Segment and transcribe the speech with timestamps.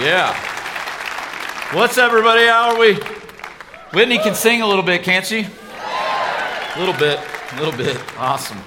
[0.00, 0.34] Yeah.
[1.72, 2.44] What's up, everybody?
[2.44, 2.98] How are we?
[3.94, 5.46] Whitney can sing a little bit, can't she?
[5.46, 7.18] A little bit,
[7.52, 7.98] a little bit.
[8.18, 8.58] Awesome.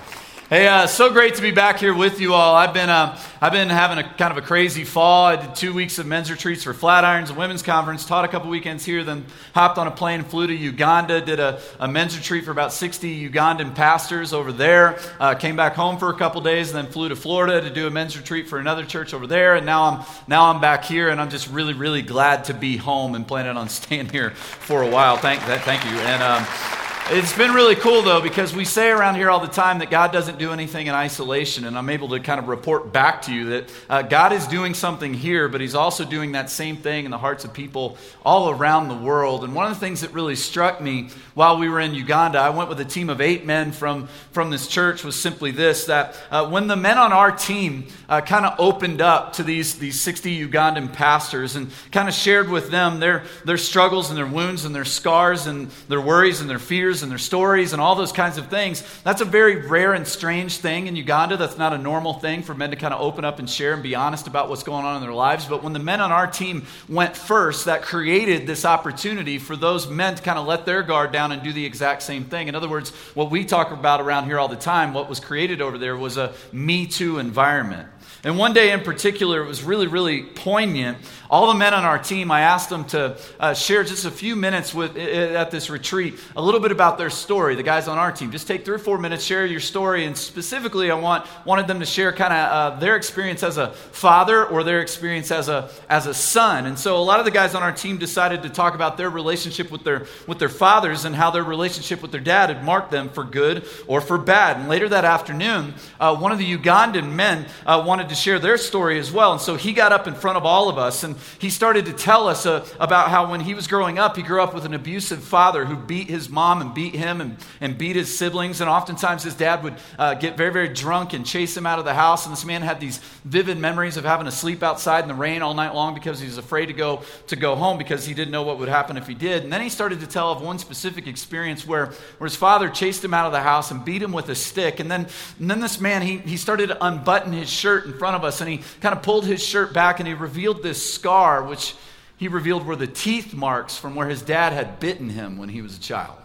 [0.50, 2.56] Hey, uh, so great to be back here with you all.
[2.56, 5.28] I've been, uh, I've been having a kind of a crazy fall.
[5.28, 8.50] I did two weeks of men's retreats for Flatirons, a women's conference, taught a couple
[8.50, 9.26] weekends here, then
[9.56, 13.30] hopped on a plane, flew to Uganda, did a, a men's retreat for about 60
[13.30, 17.08] Ugandan pastors over there, uh, came back home for a couple days, and then flew
[17.08, 19.56] to Florida to do a men's retreat for another church over there.
[19.56, 22.76] And now I'm, now I'm back here, and I'm just really, really glad to be
[22.76, 25.16] home and planning on staying here for a while.
[25.16, 25.92] Thank, thank you.
[25.92, 29.80] And, um, it's been really cool, though, because we say around here all the time
[29.80, 31.66] that God doesn't do anything in isolation.
[31.66, 34.76] And I'm able to kind of report back to you that uh, God is doing
[34.76, 38.52] something here, but He's also doing that same thing in the hearts of people all
[38.52, 39.44] around the world.
[39.44, 42.50] And one of the things that really struck me while we were in Uganda, I
[42.50, 46.16] went with a team of eight men from, from this church, was simply this that
[46.30, 50.00] uh, when the men on our team uh, kind of opened up to these, these
[50.00, 54.66] 60 Ugandan pastors and kind of shared with them their, their struggles and their wounds
[54.66, 58.12] and their scars and their worries and their fears and their stories and all those
[58.12, 58.84] kinds of things.
[59.04, 61.38] That's a very rare and strange thing in Uganda.
[61.38, 63.84] That's not a normal thing for men to kind of open up and share and
[63.84, 65.46] be honest about what's going on in their lives.
[65.46, 69.90] But when the men on our team went first, that created this opportunity for those
[69.90, 72.48] men to kind of let their guard down and do the exact same thing.
[72.48, 75.62] In other words, what we talk about around here all the time, what was created
[75.62, 77.88] over there was a Me Too environment.
[78.22, 80.98] And one day in particular, it was really, really poignant.
[81.30, 84.36] All the men on our team, I asked them to uh, share just a few
[84.36, 88.10] minutes with, at this retreat, a little bit about their story, the guys on our
[88.10, 88.32] team.
[88.32, 90.06] Just take three or four minutes, share your story.
[90.06, 93.72] And specifically, I want, wanted them to share kind of uh, their experience as a
[93.72, 96.66] father or their experience as a, as a son.
[96.66, 99.10] And so a lot of the guys on our team decided to talk about their
[99.10, 102.92] relationship with their, with their fathers and how their relationship with their dad had marked
[102.92, 104.56] them for good or for bad.
[104.56, 108.58] And later that afternoon, uh, one of the Ugandan men uh, wanted to share their
[108.58, 109.34] story as well.
[109.34, 111.94] And so he got up in front of all of us and he started to
[111.94, 114.74] tell us uh, about how when he was growing up, he grew up with an
[114.74, 118.62] abusive father who beat his mom and beat him and, and beat his siblings.
[118.62, 121.86] And oftentimes his dad would uh, get very, very drunk and chase him out of
[121.86, 122.26] the house.
[122.26, 125.42] And this man had these vivid memories of having to sleep outside in the rain
[125.42, 128.32] all night long because he was afraid to go, to go home because he didn't
[128.32, 129.44] know what would happen if he did.
[129.44, 131.88] And then he started to tell of one specific experience where,
[132.18, 134.80] where his father chased him out of the house and beat him with a stick.
[134.80, 135.08] And then,
[135.40, 138.42] and then this man, he, he started to unbutton his shirt in front of us
[138.42, 141.76] and he kind of pulled his shirt back and he revealed this scar, which
[142.20, 145.62] he revealed were the teeth marks from where his dad had bitten him when he
[145.62, 146.18] was a child.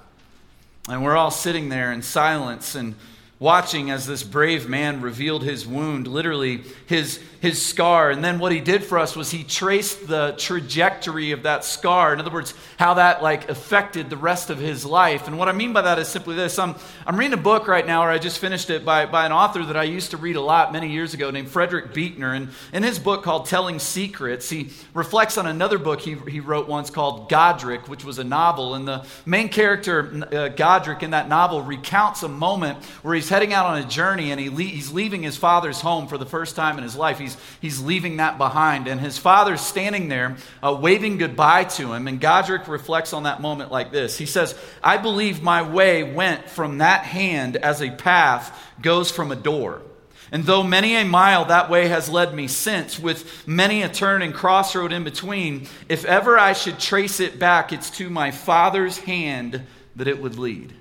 [0.88, 2.94] And we're all sitting there in silence and
[3.40, 8.10] watching as this brave man revealed his wound, literally his, his scar.
[8.10, 12.14] And then what he did for us was he traced the trajectory of that scar.
[12.14, 15.26] In other words, how that like affected the rest of his life.
[15.26, 16.58] And what I mean by that is simply this.
[16.58, 19.32] I'm, I'm reading a book right now, or I just finished it by, by an
[19.32, 22.32] author that I used to read a lot many years ago named Frederick Buechner.
[22.32, 26.68] And in his book called Telling Secrets, he reflects on another book he, he wrote
[26.68, 28.74] once called Godric, which was a novel.
[28.74, 33.52] And the main character, uh, Godric, in that novel recounts a moment where he's heading
[33.52, 36.54] out on a journey and he le- he's leaving his father's home for the first
[36.54, 37.18] time in his life.
[37.18, 38.86] He's, he's leaving that behind.
[38.86, 42.06] And his father's standing there uh, waving goodbye to him.
[42.06, 46.48] And Godric reflects on that moment like this He says, I believe my way went
[46.48, 49.82] from that hand as a path goes from a door.
[50.30, 54.22] And though many a mile that way has led me since, with many a turn
[54.22, 58.98] and crossroad in between, if ever I should trace it back, it's to my Father's
[58.98, 59.62] hand
[59.96, 60.72] that it would lead.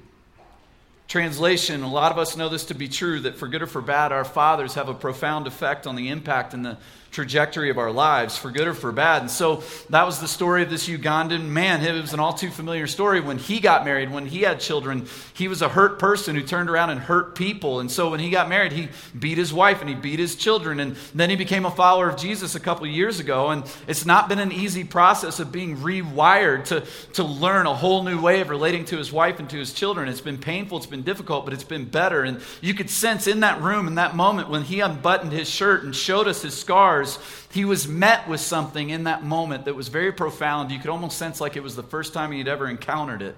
[1.13, 3.83] Translation, a lot of us know this to be true that for good or for
[3.83, 6.75] bad, our fathers have a profound effect on the impact and the
[7.13, 9.21] trajectory of our lives, for good or for bad.
[9.21, 11.83] And so that was the story of this Ugandan man.
[11.83, 13.21] It was an all too familiar story.
[13.21, 16.71] When he got married, when he had children, he was a hurt person who turned
[16.71, 17.79] around and hurt people.
[17.79, 20.79] And so when he got married, he beat his wife and he beat his children.
[20.79, 23.51] And then he became a follower of Jesus a couple years ago.
[23.51, 28.01] And it's not been an easy process of being rewired to, to learn a whole
[28.03, 30.09] new way of relating to his wife and to his children.
[30.09, 32.23] It's been painful, it's been difficult, but it's been better.
[32.23, 35.83] And you could sense in that room, in that moment, when he unbuttoned his shirt
[35.83, 37.02] and showed us his scars
[37.51, 40.71] he was met with something in that moment that was very profound.
[40.71, 43.35] You could almost sense like it was the first time he had ever encountered it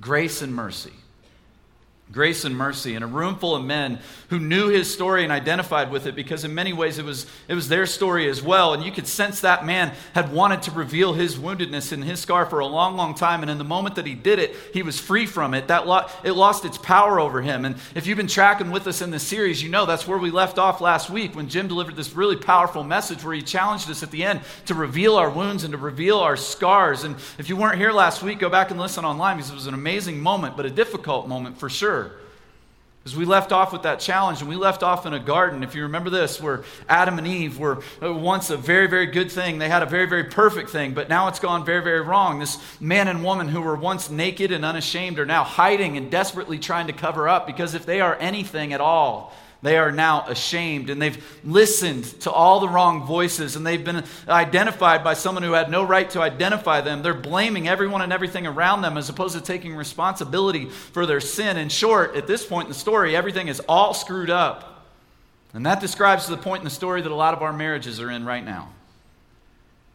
[0.00, 0.92] grace and mercy
[2.12, 3.98] grace and mercy in a room full of men
[4.28, 7.54] who knew his story and identified with it because in many ways it was, it
[7.54, 8.74] was their story as well.
[8.74, 12.44] And you could sense that man had wanted to reveal his woundedness and his scar
[12.44, 13.40] for a long long time.
[13.40, 15.68] And in the moment that he did it he was free from it.
[15.68, 17.64] That lo- it lost its power over him.
[17.64, 20.30] And if you've been tracking with us in this series you know that's where we
[20.30, 24.02] left off last week when jim delivered this really powerful message where he challenged us
[24.02, 27.04] at the end to reveal our wounds and to reveal our scars.
[27.04, 29.66] And if you weren't here last week go back and listen online because it was
[29.66, 32.01] an amazing moment but a difficult moment for sure
[33.02, 35.64] Because we left off with that challenge and we left off in a garden.
[35.64, 39.32] If you remember this, where Adam and Eve were uh, once a very, very good
[39.32, 39.58] thing.
[39.58, 42.38] They had a very, very perfect thing, but now it's gone very, very wrong.
[42.38, 46.60] This man and woman who were once naked and unashamed are now hiding and desperately
[46.60, 50.90] trying to cover up because if they are anything at all, they are now ashamed
[50.90, 55.52] and they've listened to all the wrong voices and they've been identified by someone who
[55.52, 57.02] had no right to identify them.
[57.02, 61.56] They're blaming everyone and everything around them as opposed to taking responsibility for their sin.
[61.56, 64.88] In short, at this point in the story, everything is all screwed up.
[65.54, 68.10] And that describes the point in the story that a lot of our marriages are
[68.10, 68.70] in right now.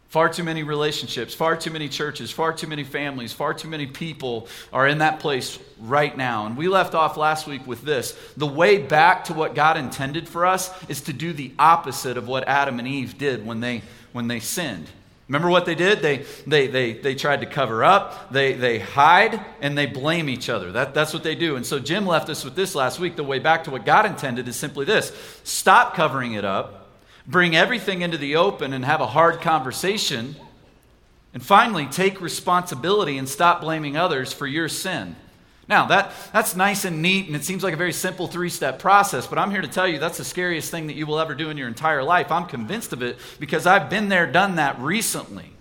[0.09, 3.85] Far too many relationships, far too many churches, far too many families, far too many
[3.85, 6.45] people are in that place right now.
[6.45, 8.17] And we left off last week with this.
[8.37, 12.25] The way back to what God intended for us is to do the opposite of
[12.25, 13.81] what Adam and Eve did when they,
[14.13, 14.87] when they sinned.
[15.27, 16.01] Remember what they did?
[16.01, 20.47] They, they, they, they tried to cover up, they, they hide, and they blame each
[20.47, 20.71] other.
[20.71, 21.57] That, that's what they do.
[21.57, 23.17] And so Jim left us with this last week.
[23.17, 25.11] The way back to what God intended is simply this
[25.43, 26.76] stop covering it up
[27.27, 30.35] bring everything into the open and have a hard conversation.
[31.33, 35.15] And finally, take responsibility and stop blaming others for your sin.
[35.69, 38.79] Now, that, that's nice and neat, and it seems like a very simple three step
[38.79, 41.35] process, but I'm here to tell you that's the scariest thing that you will ever
[41.35, 42.31] do in your entire life.
[42.31, 45.56] I'm convinced of it because I've been there, done that recently.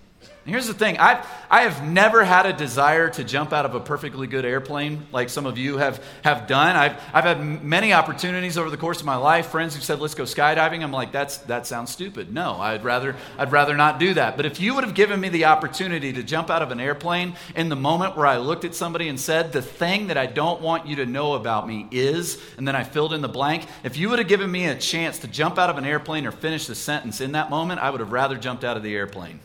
[0.47, 3.75] And here's the thing I've, I have never had a desire to jump out of
[3.75, 6.77] a perfectly good airplane like some of you have, have done.
[6.77, 9.47] I've, I've had many opportunities over the course of my life.
[9.47, 10.85] Friends who said, let's go skydiving.
[10.85, 12.33] I'm like, That's, that sounds stupid.
[12.33, 14.37] No, I'd rather, I'd rather not do that.
[14.37, 17.35] But if you would have given me the opportunity to jump out of an airplane
[17.57, 20.61] in the moment where I looked at somebody and said, The thing that I don't
[20.61, 23.97] want you to know about me is, and then I filled in the blank, if
[23.97, 26.69] you would have given me a chance to jump out of an airplane or finish
[26.69, 29.41] the sentence in that moment, I would have rather jumped out of the airplane.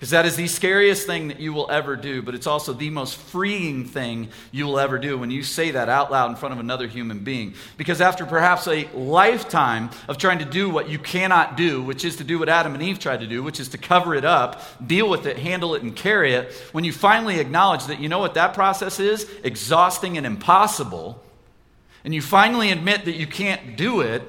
[0.00, 2.88] Because that is the scariest thing that you will ever do, but it's also the
[2.88, 6.54] most freeing thing you will ever do when you say that out loud in front
[6.54, 7.52] of another human being.
[7.76, 12.16] Because after perhaps a lifetime of trying to do what you cannot do, which is
[12.16, 14.62] to do what Adam and Eve tried to do, which is to cover it up,
[14.86, 18.20] deal with it, handle it, and carry it, when you finally acknowledge that you know
[18.20, 21.22] what that process is exhausting and impossible,
[22.04, 24.22] and you finally admit that you can't do it,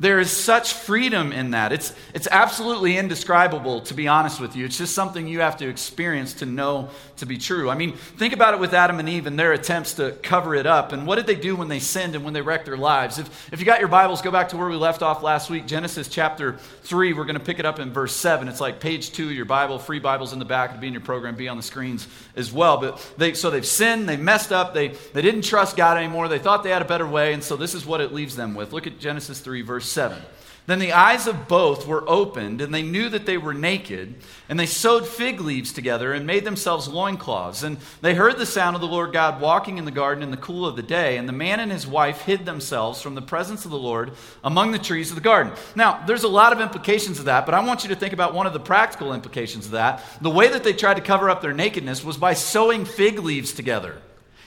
[0.00, 1.72] there is such freedom in that.
[1.72, 4.64] It's, it's absolutely indescribable, to be honest with you.
[4.64, 7.68] It's just something you have to experience to know to be true.
[7.68, 10.66] I mean, think about it with Adam and Eve and their attempts to cover it
[10.66, 10.92] up.
[10.92, 13.18] And what did they do when they sinned and when they wrecked their lives?
[13.18, 15.66] If, if you got your Bibles, go back to where we left off last week,
[15.66, 17.14] Genesis chapter 3.
[17.14, 18.46] We're going to pick it up in verse 7.
[18.46, 20.70] It's like page 2 of your Bible, free Bibles in the back.
[20.70, 22.06] It'll be in your program, be on the screens
[22.36, 22.78] as well.
[22.78, 26.38] But they, so they've sinned, they messed up, they, they didn't trust God anymore, they
[26.38, 27.32] thought they had a better way.
[27.32, 28.72] And so this is what it leaves them with.
[28.72, 30.20] Look at Genesis 3, verse 7.
[30.68, 34.16] Then the eyes of both were opened, and they knew that they were naked.
[34.50, 37.62] And they sewed fig leaves together and made themselves loincloths.
[37.62, 40.36] And they heard the sound of the Lord God walking in the garden in the
[40.36, 41.16] cool of the day.
[41.16, 44.12] And the man and his wife hid themselves from the presence of the Lord
[44.44, 45.54] among the trees of the garden.
[45.74, 48.34] Now, there's a lot of implications of that, but I want you to think about
[48.34, 50.04] one of the practical implications of that.
[50.20, 53.54] The way that they tried to cover up their nakedness was by sewing fig leaves
[53.54, 54.02] together.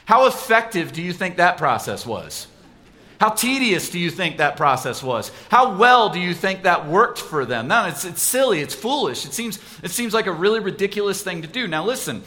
[0.06, 2.46] How effective do you think that process was?
[3.22, 5.32] How tedious do you think that process was?
[5.50, 7.68] How well do you think that worked for them?
[7.68, 9.28] No, it's, it's silly, it's foolish.
[9.28, 11.68] It seems, it seems like a really ridiculous thing to do.
[11.68, 12.24] Now, listen,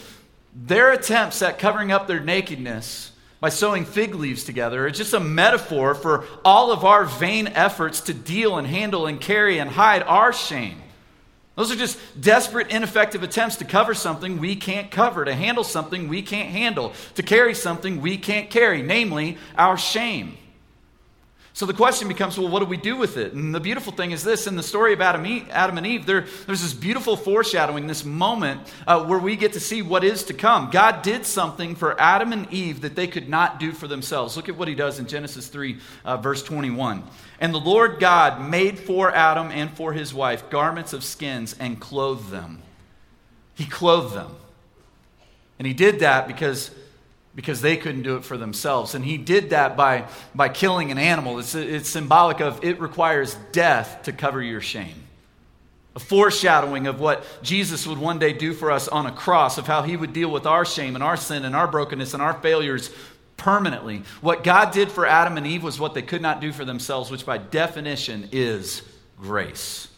[0.55, 3.11] their attempts at covering up their nakedness
[3.41, 8.01] by sewing fig leaves together are just a metaphor for all of our vain efforts
[8.03, 10.81] to deal and handle and carry and hide our shame.
[11.57, 16.07] Those are just desperate, ineffective attempts to cover something we can't cover, to handle something
[16.07, 20.37] we can't handle, to carry something we can't carry, namely our shame.
[21.57, 23.33] So the question becomes well, what do we do with it?
[23.33, 26.27] And the beautiful thing is this in the story of Adam, Adam and Eve, there,
[26.47, 30.35] there's this beautiful foreshadowing, this moment uh, where we get to see what is to
[30.35, 30.71] come.
[30.71, 34.37] God did something for Adam and Eve that they could not do for themselves.
[34.37, 37.05] Look at what he does in Genesis 3, uh, verse 21.
[37.39, 41.79] And the Lord God made for Adam and for his wife garments of skins and
[41.79, 42.63] clothed them.
[43.55, 44.35] He clothed them.
[45.61, 46.73] And he did that because
[47.35, 48.95] because they couldn't do it for themselves.
[48.95, 51.39] And he did that by, by killing an animal.
[51.39, 54.95] It's, it's symbolic of it requires death to cover your shame.
[55.97, 59.67] A foreshadowing of what Jesus would one day do for us on a cross, of
[59.67, 62.35] how he would deal with our shame and our sin and our brokenness and our
[62.35, 62.91] failures
[63.37, 64.03] permanently.
[64.21, 67.11] What God did for Adam and Eve was what they could not do for themselves,
[67.11, 68.83] which by definition is
[69.19, 69.89] grace.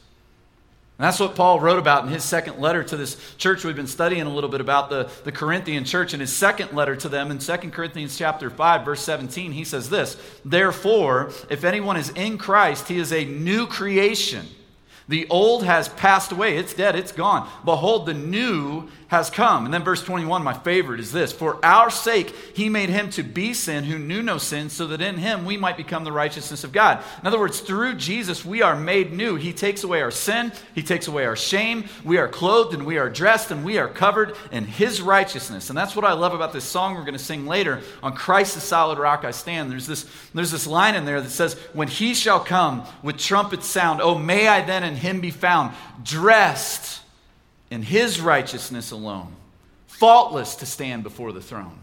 [0.99, 3.65] And that's what Paul wrote about in his second letter to this church.
[3.65, 6.15] We've been studying a little bit about the, the Corinthian church.
[6.15, 9.91] In his second letter to them in 2 Corinthians chapter 5, verse 17, he says
[9.91, 14.47] this Therefore, if anyone is in Christ, he is a new creation.
[15.09, 17.49] The old has passed away, it's dead, it's gone.
[17.65, 19.65] Behold, the new has come.
[19.65, 23.23] And then verse 21, my favorite, is this For our sake, he made him to
[23.23, 26.65] be sin who knew no sin, so that in him we might become the righteousness
[26.65, 27.03] of God.
[27.21, 29.37] In other words, through Jesus, we are made new.
[29.37, 31.85] He takes away our sin, he takes away our shame.
[32.05, 35.71] We are clothed and we are dressed and we are covered in his righteousness.
[35.71, 38.55] And that's what I love about this song we're going to sing later on Christ
[38.55, 39.71] the solid rock I stand.
[39.71, 43.63] There's this, there's this line in there that says, When he shall come with trumpet
[43.63, 47.03] sound, oh, may I then in him be found, dressed
[47.71, 49.35] in his righteousness alone,
[49.87, 51.81] faultless to stand before the throne.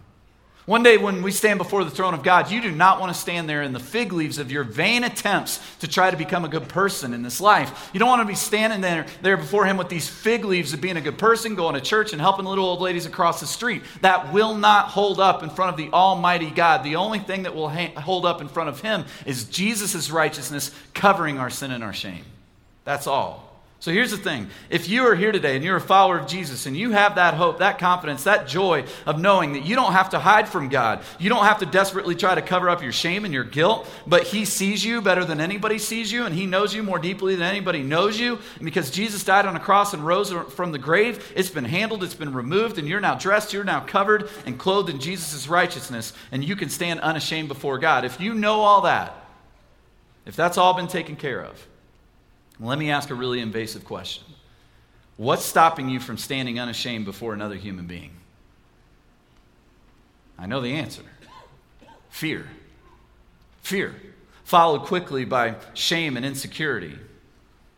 [0.66, 3.20] One day, when we stand before the throne of God, you do not want to
[3.20, 6.48] stand there in the fig leaves of your vain attempts to try to become a
[6.50, 7.90] good person in this life.
[7.92, 10.80] You don't want to be standing there, there before Him with these fig leaves of
[10.80, 13.82] being a good person, going to church, and helping little old ladies across the street.
[14.00, 16.86] That will not hold up in front of the Almighty God.
[16.86, 20.72] The only thing that will ha- hold up in front of Him is Jesus' righteousness
[20.94, 22.24] covering our sin and our shame.
[22.86, 23.52] That's all.
[23.84, 24.50] So here's the thing.
[24.70, 27.34] If you are here today and you're a follower of Jesus and you have that
[27.34, 31.02] hope, that confidence, that joy of knowing that you don't have to hide from God,
[31.20, 34.24] you don't have to desperately try to cover up your shame and your guilt, but
[34.24, 37.44] He sees you better than anybody sees you and He knows you more deeply than
[37.46, 38.40] anybody knows you.
[38.56, 42.06] And because Jesus died on a cross and rose from the grave, it's been handled,
[42.06, 46.13] it's been removed, and you're now dressed, you're now covered and clothed in Jesus' righteousness,
[46.32, 48.06] and you can stand unashamed before God.
[48.06, 49.13] If you know all that,
[50.25, 51.68] if that's all been taken care of,
[52.60, 54.24] let me ask a really invasive question
[55.17, 58.12] What's stopping you from standing unashamed before another human being?
[60.38, 61.03] I know the answer
[62.10, 62.48] fear.
[63.62, 63.95] Fear,
[64.43, 66.98] followed quickly by shame and insecurity.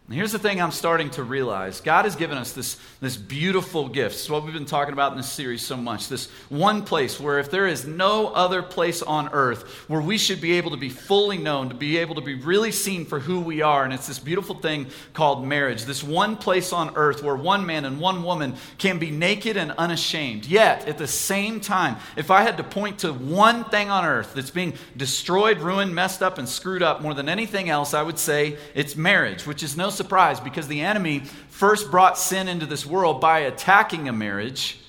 [0.08, 3.90] And here's the thing I'm starting to realize God has given us this, this beautiful
[3.90, 4.14] gift.
[4.14, 6.10] It's what we've been talking about in this series so much.
[6.10, 10.42] This one place where, if there is no other place on earth where we should
[10.42, 13.40] be able to be fully known, to be able to be really seen for who
[13.40, 15.86] we are, and it's this beautiful thing called marriage.
[15.86, 19.72] This one place on earth where one man and one woman can be naked and
[19.72, 20.46] unashamed.
[20.46, 24.36] Yet, at the same time, if I had to point to one thing on earth
[24.36, 28.20] that's being destroyed, ruined, messed up, and screwed up more than anything else, I would
[28.20, 32.86] say it's marriage, which is no surprise because the enemy first brought sin into this
[32.86, 34.80] world by attacking a marriage.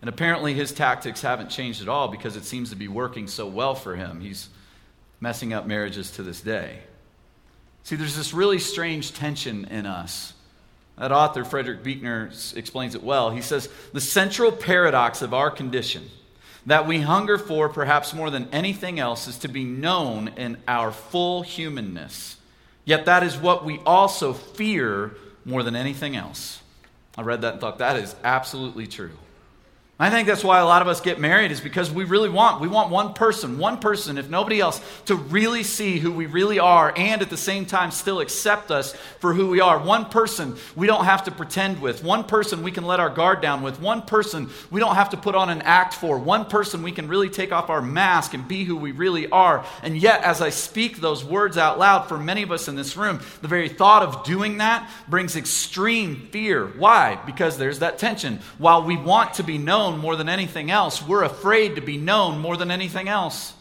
[0.00, 3.46] And apparently his tactics haven't changed at all because it seems to be working so
[3.46, 4.20] well for him.
[4.20, 4.48] He's
[5.20, 6.78] messing up marriages to this day.
[7.82, 10.32] See, there's this really strange tension in us.
[10.98, 13.30] That author, Frederick Buechner, explains it well.
[13.30, 16.08] He says, The central paradox of our condition
[16.66, 20.90] that we hunger for, perhaps more than anything else, is to be known in our
[20.90, 22.35] full humanness
[22.86, 26.62] Yet that is what we also fear more than anything else.
[27.18, 29.18] I read that and thought that is absolutely true.
[29.98, 32.60] I think that's why a lot of us get married is because we really want
[32.60, 36.58] we want one person, one person if nobody else to really see who we really
[36.58, 39.78] are and at the same time still accept us for who we are.
[39.78, 42.04] One person we don't have to pretend with.
[42.04, 43.80] One person we can let our guard down with.
[43.80, 46.18] One person we don't have to put on an act for.
[46.18, 49.64] One person we can really take off our mask and be who we really are.
[49.82, 52.98] And yet as I speak those words out loud for many of us in this
[52.98, 56.66] room, the very thought of doing that brings extreme fear.
[56.66, 57.18] Why?
[57.24, 58.40] Because there's that tension.
[58.58, 61.02] While we want to be known known more than anything else.
[61.06, 63.54] We're afraid to be known more than anything else.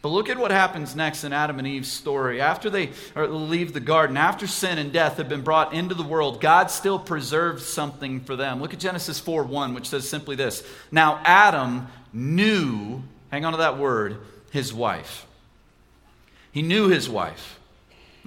[0.00, 2.40] But look at what happens next in Adam and Eve's story.
[2.40, 6.40] After they leave the garden, after sin and death have been brought into the world,
[6.40, 8.60] God still preserves something for them.
[8.60, 13.58] Look at Genesis 4 1, which says simply this Now Adam knew, hang on to
[13.58, 14.18] that word,
[14.50, 15.26] his wife.
[16.52, 17.55] He knew his wife.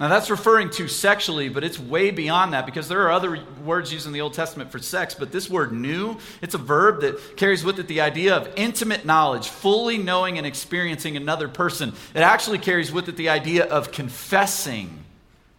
[0.00, 3.92] Now, that's referring to sexually, but it's way beyond that because there are other words
[3.92, 5.14] used in the Old Testament for sex.
[5.14, 9.04] But this word knew, it's a verb that carries with it the idea of intimate
[9.04, 11.92] knowledge, fully knowing and experiencing another person.
[12.14, 15.04] It actually carries with it the idea of confessing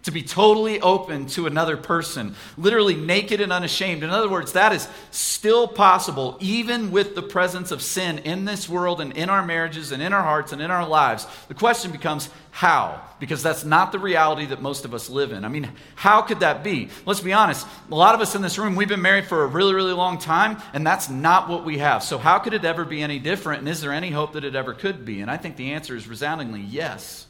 [0.03, 4.03] to be totally open to another person, literally naked and unashamed.
[4.03, 8.67] In other words, that is still possible even with the presence of sin in this
[8.67, 11.27] world and in our marriages and in our hearts and in our lives.
[11.47, 13.01] The question becomes how?
[13.19, 15.45] Because that's not the reality that most of us live in.
[15.45, 16.89] I mean, how could that be?
[17.05, 17.65] Let's be honest.
[17.89, 20.17] A lot of us in this room, we've been married for a really, really long
[20.17, 22.03] time, and that's not what we have.
[22.03, 23.59] So, how could it ever be any different?
[23.59, 25.21] And is there any hope that it ever could be?
[25.21, 27.27] And I think the answer is resoundingly yes.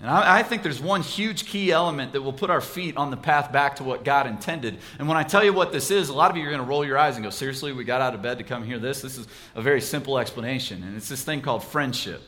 [0.00, 3.10] And I, I, think there's one huge key element that will put our feet on
[3.10, 4.78] the path back to what God intended.
[4.98, 6.66] And when I tell you what this is, a lot of you are going to
[6.66, 9.02] roll your eyes and go, Seriously, we got out of bed to come hear this?
[9.02, 10.82] This is a very simple explanation.
[10.82, 12.22] And it's this thing called friendship.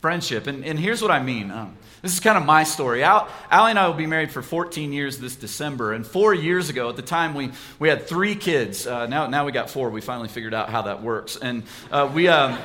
[0.00, 0.46] Friendship.
[0.46, 1.50] And, and here's what I mean.
[1.50, 3.04] Um, this is kind of my story.
[3.04, 5.92] Al, Allie and I will be married for 14 years this December.
[5.92, 8.86] And four years ago, at the time, we, we had three kids.
[8.86, 9.90] Uh, now, now we got four.
[9.90, 11.36] We finally figured out how that works.
[11.36, 12.26] And uh, we.
[12.26, 12.58] Um,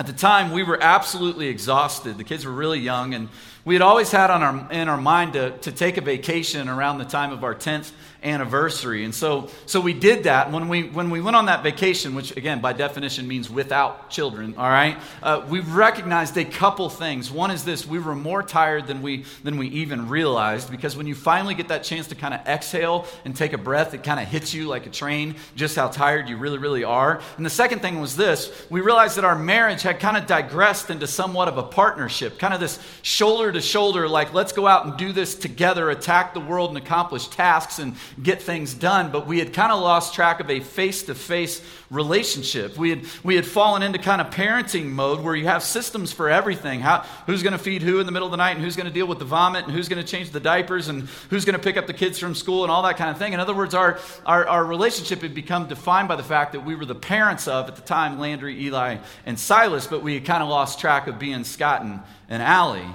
[0.00, 2.16] at the time, we were absolutely exhausted.
[2.16, 3.28] The kids were really young, and
[3.66, 6.96] we had always had on our, in our mind to, to take a vacation around
[6.96, 9.04] the time of our 10th anniversary.
[9.04, 10.50] And so, so we did that.
[10.50, 14.54] When we, when we went on that vacation, which again, by definition means without children,
[14.58, 17.30] all right, uh, we recognized a couple things.
[17.30, 21.06] One is this we were more tired than we, than we even realized because when
[21.06, 24.20] you finally get that chance to kind of exhale and take a breath, it kind
[24.20, 27.20] of hits you like a train just how tired you really, really are.
[27.36, 30.90] And the second thing was this we realized that our marriage had kind of digressed
[30.90, 34.86] into somewhat of a partnership, kind of this shoulder to shoulder, like let's go out
[34.86, 39.10] and do this together, attack the world and accomplish tasks and get things done.
[39.10, 42.78] But we had kind of lost track of a face to face relationship.
[42.78, 46.30] We had, we had fallen into kind of parenting mode where you have systems for
[46.30, 46.80] everything.
[46.80, 48.86] How, who's going to feed who in the middle of the night and who's going
[48.86, 51.56] to deal with the vomit and who's going to change the diapers and who's going
[51.56, 53.32] to pick up the kids from school and all that kind of thing.
[53.32, 56.74] In other words, our, our, our relationship had become defined by the fact that we
[56.74, 60.42] were the parents of, at the time, Landry, Eli, and Silas, but we had kind
[60.42, 62.86] of lost track of being Scott and, and Allie.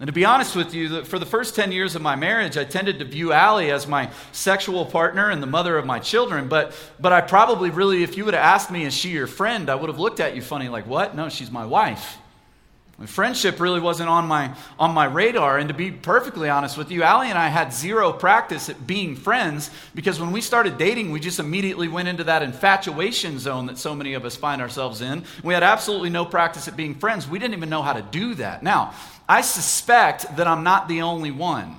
[0.00, 2.64] And to be honest with you, for the first 10 years of my marriage, I
[2.64, 6.48] tended to view Allie as my sexual partner and the mother of my children.
[6.48, 9.70] But, but I probably really, if you would have asked me, is she your friend?
[9.70, 11.14] I would have looked at you funny, like, what?
[11.14, 12.18] No, she's my wife.
[13.06, 15.58] Friendship really wasn't on my, on my radar.
[15.58, 19.16] And to be perfectly honest with you, Allie and I had zero practice at being
[19.16, 23.78] friends because when we started dating, we just immediately went into that infatuation zone that
[23.78, 25.24] so many of us find ourselves in.
[25.42, 27.28] We had absolutely no practice at being friends.
[27.28, 28.62] We didn't even know how to do that.
[28.62, 28.94] Now,
[29.28, 31.76] I suspect that I'm not the only one.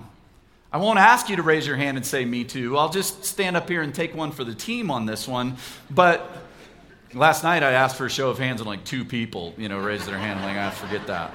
[0.72, 2.78] I won't ask you to raise your hand and say, Me too.
[2.78, 5.58] I'll just stand up here and take one for the team on this one.
[5.90, 6.46] But
[7.16, 9.80] Last night I asked for a show of hands and like two people, you know,
[9.80, 10.38] raised their hand.
[10.38, 11.34] I'm like, I forget that.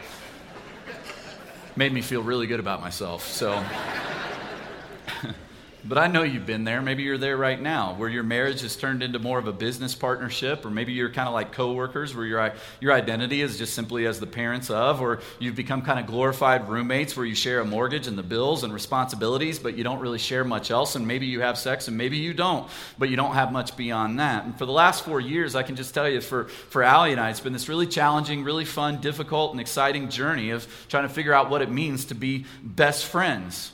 [1.75, 3.27] Made me feel really good about myself.
[3.27, 3.65] So
[5.85, 6.83] but I know you've been there.
[6.83, 9.95] Maybe you're there right now, where your marriage has turned into more of a business
[9.95, 14.07] partnership, or maybe you're kind of like coworkers, where your, your identity is just simply
[14.07, 17.65] as the parents of, or you've become kind of glorified roommates where you share a
[17.65, 21.27] mortgage and the bills and responsibilities, but you don't really share much else, and maybe
[21.27, 22.69] you have sex and maybe you don't,
[22.99, 24.45] but you don't have much beyond that.
[24.45, 27.21] And for the last four years, I can just tell you, for, for Allie and
[27.21, 31.13] I, it's been this really challenging, really fun, difficult, and exciting journey of trying to
[31.13, 33.73] figure out what it means to be best friends.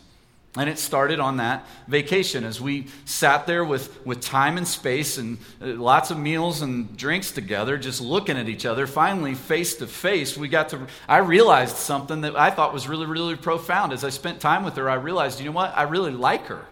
[0.57, 5.19] And it started on that vacation as we sat there with, with time and space
[5.19, 8.87] and uh, lots of meals and drinks together, just looking at each other.
[8.87, 10.87] Finally, face to face, we got to.
[11.07, 13.93] I realized something that I thought was really, really profound.
[13.93, 15.77] As I spent time with her, I realized, you know what?
[15.77, 16.65] I really like her.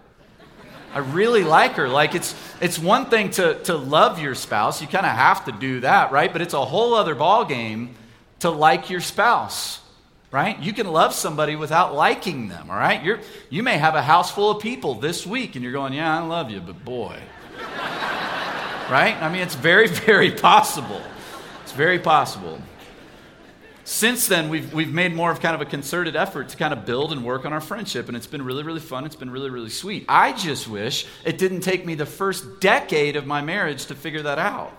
[0.95, 1.89] I really like her.
[1.89, 5.53] Like, it's, it's one thing to, to love your spouse, you kind of have to
[5.53, 6.33] do that, right?
[6.33, 7.91] But it's a whole other ballgame
[8.41, 9.81] to like your spouse
[10.35, 10.59] right?
[10.59, 13.01] You can love somebody without liking them, all right?
[13.05, 13.21] You're,
[13.51, 16.27] you may have a house full of people this week and you're going, yeah, I
[16.27, 17.17] love you, but boy.
[18.91, 19.17] right?
[19.23, 21.01] I mean, it's very, very possible.
[21.63, 22.61] It's very possible.
[23.85, 26.85] Since then, we've, we've made more of kind of a concerted effort to kind of
[26.85, 29.05] build and work on our friendship, and it's been really, really fun.
[29.05, 30.05] It's been really, really sweet.
[30.09, 34.23] I just wish it didn't take me the first decade of my marriage to figure
[34.23, 34.73] that out.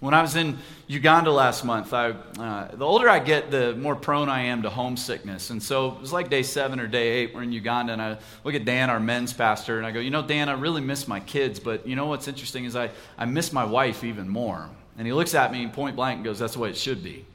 [0.00, 3.94] When I was in Uganda last month, I, uh, the older I get, the more
[3.94, 5.50] prone I am to homesickness.
[5.50, 7.34] And so it was like day seven or day eight.
[7.34, 10.08] We're in Uganda, and I look at Dan, our men's pastor, and I go, You
[10.08, 13.26] know, Dan, I really miss my kids, but you know what's interesting is I, I
[13.26, 14.70] miss my wife even more.
[14.96, 17.26] And he looks at me point blank and goes, That's the way it should be.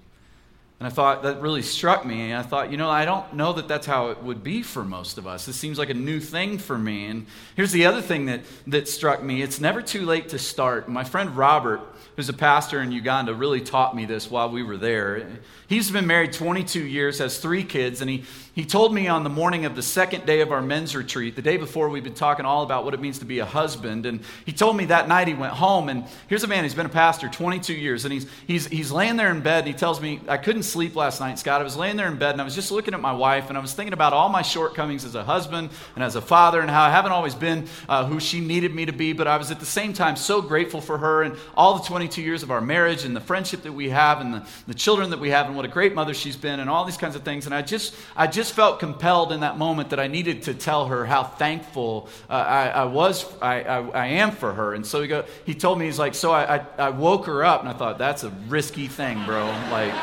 [0.79, 2.31] And I thought that really struck me.
[2.31, 4.83] And I thought, you know, I don't know that that's how it would be for
[4.83, 5.45] most of us.
[5.45, 7.05] This seems like a new thing for me.
[7.05, 10.89] And here's the other thing that, that struck me it's never too late to start.
[10.89, 11.81] My friend Robert,
[12.15, 15.27] who's a pastor in Uganda, really taught me this while we were there.
[15.67, 19.29] He's been married 22 years, has three kids, and he, he told me on the
[19.29, 22.45] morning of the second day of our men's retreat, the day before we've been talking
[22.45, 25.27] all about what it means to be a husband, and he told me that night
[25.27, 28.27] he went home, and here's a man, he's been a pastor 22 years, and he's,
[28.45, 31.39] he's, he's laying there in bed, and he tells me, I couldn't sleep last night,
[31.39, 31.61] Scott.
[31.61, 33.57] I was laying there in bed, and I was just looking at my wife, and
[33.57, 36.69] I was thinking about all my shortcomings as a husband and as a father, and
[36.69, 39.49] how I haven't always been uh, who she needed me to be, but I was
[39.49, 42.59] at the same time so grateful for her and all the 22 years of our
[42.59, 45.55] marriage and the friendship that we have and the, the children that we have and
[45.55, 47.45] what a great mother she's been and all these kinds of things.
[47.45, 50.87] And I just, I just felt compelled in that moment that I needed to tell
[50.87, 54.73] her how thankful uh, I, I, was, I, I, I, am for her.
[54.73, 57.45] And so he, go, he told me, he's like, so I, I, I woke her
[57.45, 59.45] up and I thought, that's a risky thing, bro.
[59.71, 59.93] Like,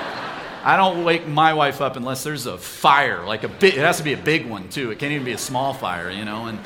[0.65, 3.99] I don't wake my wife up unless there's a fire, like a big, it has
[3.99, 4.93] to be a big one too.
[4.93, 6.47] It can't even be a small fire, you know.
[6.47, 6.59] And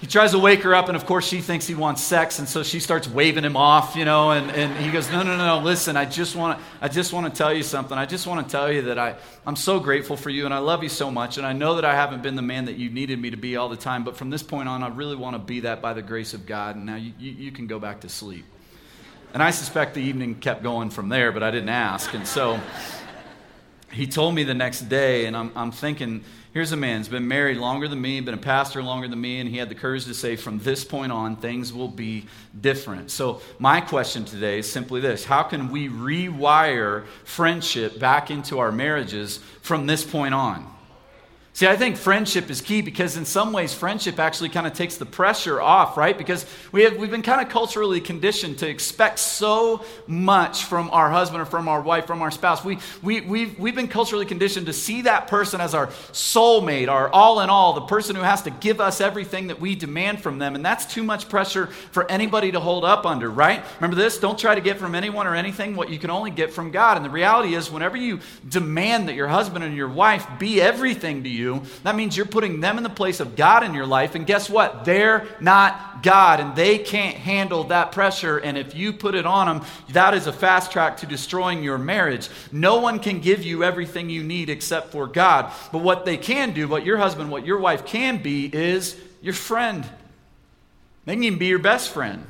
[0.00, 2.48] he tries to wake her up, and of course, she thinks he wants sex, and
[2.48, 4.30] so she starts waving him off, you know.
[4.30, 7.12] And, and he goes, No, no, no, no, listen, I just want to I just
[7.12, 7.98] want to tell you something.
[7.98, 10.58] I just want to tell you that I, I'm so grateful for you, and I
[10.58, 11.36] love you so much.
[11.36, 13.56] And I know that I haven't been the man that you needed me to be
[13.56, 15.92] all the time, but from this point on, I really want to be that by
[15.92, 16.76] the grace of God.
[16.76, 18.46] And now you, you, you can go back to sleep.
[19.34, 22.14] And I suspect the evening kept going from there, but I didn't ask.
[22.14, 22.58] And so
[23.92, 27.28] he told me the next day, and I'm, I'm thinking, here's a man who's been
[27.28, 30.04] married longer than me, been a pastor longer than me, and he had the courage
[30.06, 32.26] to say, from this point on, things will be
[32.60, 33.10] different.
[33.10, 38.72] So, my question today is simply this How can we rewire friendship back into our
[38.72, 40.66] marriages from this point on?
[41.60, 44.96] See, I think friendship is key because in some ways friendship actually kind of takes
[44.96, 46.16] the pressure off, right?
[46.16, 51.10] Because we have we've been kind of culturally conditioned to expect so much from our
[51.10, 52.64] husband or from our wife, from our spouse.
[52.64, 57.10] We we we've we've been culturally conditioned to see that person as our soulmate, our
[57.10, 60.38] all in all, the person who has to give us everything that we demand from
[60.38, 60.54] them.
[60.54, 63.62] And that's too much pressure for anybody to hold up under, right?
[63.80, 64.16] Remember this?
[64.16, 66.96] Don't try to get from anyone or anything what you can only get from God.
[66.96, 71.24] And the reality is whenever you demand that your husband and your wife be everything
[71.24, 71.49] to you,
[71.82, 74.14] that means you're putting them in the place of God in your life.
[74.14, 74.84] And guess what?
[74.84, 78.38] They're not God and they can't handle that pressure.
[78.38, 81.78] And if you put it on them, that is a fast track to destroying your
[81.78, 82.28] marriage.
[82.52, 85.52] No one can give you everything you need except for God.
[85.72, 89.34] But what they can do, what your husband, what your wife can be, is your
[89.34, 89.84] friend.
[91.04, 92.24] They can even be your best friend.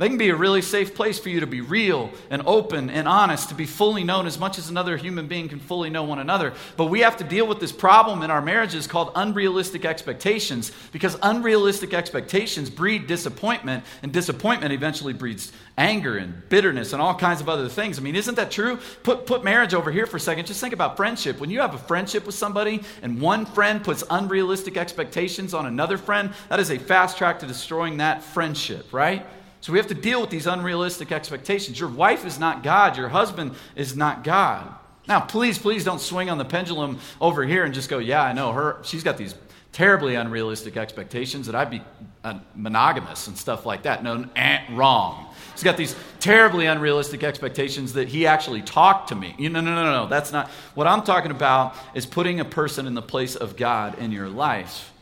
[0.00, 3.06] They can be a really safe place for you to be real and open and
[3.06, 6.18] honest, to be fully known as much as another human being can fully know one
[6.18, 6.54] another.
[6.78, 11.18] But we have to deal with this problem in our marriages called unrealistic expectations because
[11.22, 17.50] unrealistic expectations breed disappointment, and disappointment eventually breeds anger and bitterness and all kinds of
[17.50, 17.98] other things.
[17.98, 18.78] I mean, isn't that true?
[19.02, 20.46] Put, put marriage over here for a second.
[20.46, 21.38] Just think about friendship.
[21.38, 25.98] When you have a friendship with somebody and one friend puts unrealistic expectations on another
[25.98, 29.26] friend, that is a fast track to destroying that friendship, right?
[29.60, 31.78] So we have to deal with these unrealistic expectations.
[31.78, 34.74] Your wife is not God, your husband is not God.
[35.06, 38.32] Now, please, please don't swing on the pendulum over here and just go, yeah, I
[38.32, 38.78] know her.
[38.82, 39.34] She's got these
[39.72, 41.82] terribly unrealistic expectations that I'd be
[42.24, 44.02] uh, monogamous and stuff like that.
[44.02, 45.26] No, eh, wrong.
[45.52, 49.34] He's got these terribly unrealistic expectations that he actually talked to me.
[49.38, 50.08] You know, no, no, no, no.
[50.08, 51.74] That's not what I'm talking about.
[51.94, 54.92] Is putting a person in the place of God in your life.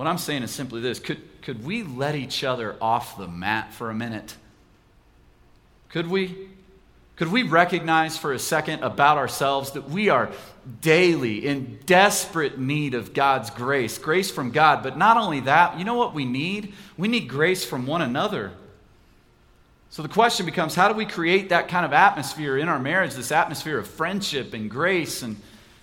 [0.00, 3.74] What I'm saying is simply this: could could we let each other off the mat
[3.74, 4.34] for a minute?
[5.90, 6.48] Could we?
[7.16, 10.30] Could we recognize for a second about ourselves that we are
[10.80, 13.98] daily in desperate need of God's grace?
[13.98, 14.82] Grace from God.
[14.82, 16.72] But not only that, you know what we need?
[16.96, 18.52] We need grace from one another.
[19.90, 23.12] So the question becomes how do we create that kind of atmosphere in our marriage,
[23.12, 25.36] this atmosphere of friendship and grace and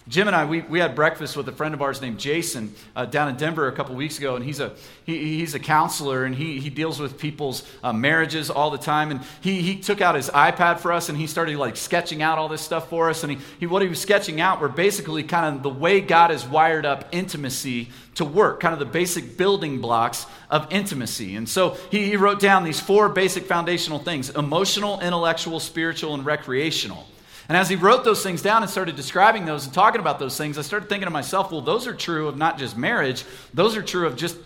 [0.08, 3.06] Jim and I, we, we had breakfast with a friend of ours named Jason uh,
[3.06, 4.72] down in Denver a couple weeks ago, and he's a,
[5.06, 9.12] he, he's a counselor, and he, he deals with people's uh, marriages all the time.
[9.12, 12.38] And he, he took out his iPad for us, and he started like sketching out
[12.38, 13.24] all this stuff for us.
[13.24, 16.30] And he, he, what he was sketching out were basically kind of the way God
[16.30, 21.36] has wired up intimacy to work, kind of the basic building blocks of intimacy.
[21.36, 26.26] And so he, he wrote down these four basic foundational things emotional, intellectual, spiritual, and
[26.26, 27.08] recreational.
[27.50, 30.38] And as he wrote those things down and started describing those and talking about those
[30.38, 33.78] things, I started thinking to myself, well, those are true of not just marriage, those
[33.78, 34.38] are true of just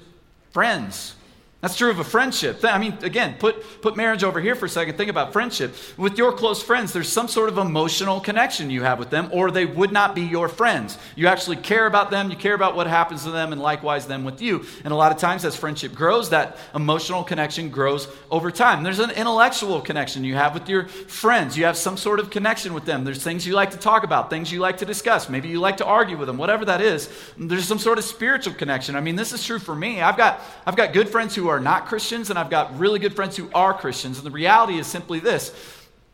[0.52, 1.16] friends.
[1.62, 2.66] That's true of a friendship.
[2.66, 4.98] I mean, again, put, put marriage over here for a second.
[4.98, 5.76] Think about friendship.
[5.96, 9.52] With your close friends, there's some sort of emotional connection you have with them, or
[9.52, 10.98] they would not be your friends.
[11.16, 14.24] You actually care about them, you care about what happens to them, and likewise them
[14.24, 14.66] with you.
[14.84, 18.82] And a lot of times, as friendship grows, that emotional connection grows over time.
[18.82, 21.56] There's an intellectual connection you have with your friends.
[21.56, 23.04] You have some sort of connection with them.
[23.04, 25.30] There's things you like to talk about, things you like to discuss.
[25.30, 27.08] Maybe you like to argue with them, whatever that is.
[27.38, 28.96] There's some sort of spiritual connection.
[28.96, 30.02] I mean, this is true for me.
[30.02, 33.16] I've got, I've got good friends who are not Christians, and I've got really good
[33.16, 34.18] friends who are Christians.
[34.18, 35.54] And the reality is simply this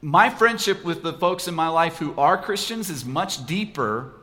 [0.02, 4.14] my friendship with the folks in my life who are Christians is much deeper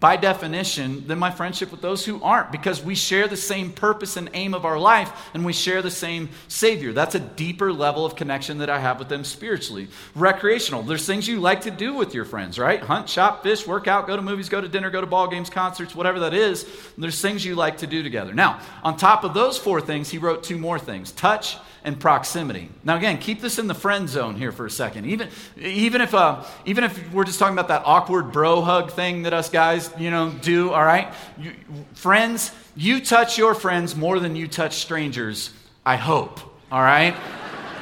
[0.00, 4.16] by definition than my friendship with those who aren't because we share the same purpose
[4.16, 6.94] and aim of our life and we share the same Savior.
[6.94, 9.88] That's a deeper level of connection that I have with them spiritually.
[10.14, 12.80] Recreational, there's things you like to do with your friends, right?
[12.80, 15.50] Hunt, shop, fish, work out, go to movies, go to dinner, go to ball games,
[15.50, 16.66] concerts, whatever that is.
[16.96, 18.32] There's things you like to do together.
[18.32, 22.68] Now, on top of those four things, he wrote two more things touch and proximity.
[22.84, 25.06] Now, again, keep this in the friend zone here for a second.
[25.06, 29.22] Even, even, if, uh, even if we're just talking about that awkward bro hug thing
[29.22, 31.12] that us guys, you know, do, all right?
[31.38, 31.52] You,
[31.94, 35.52] friends, you touch your friends more than you touch strangers,
[35.84, 36.40] I hope,
[36.70, 37.16] all right?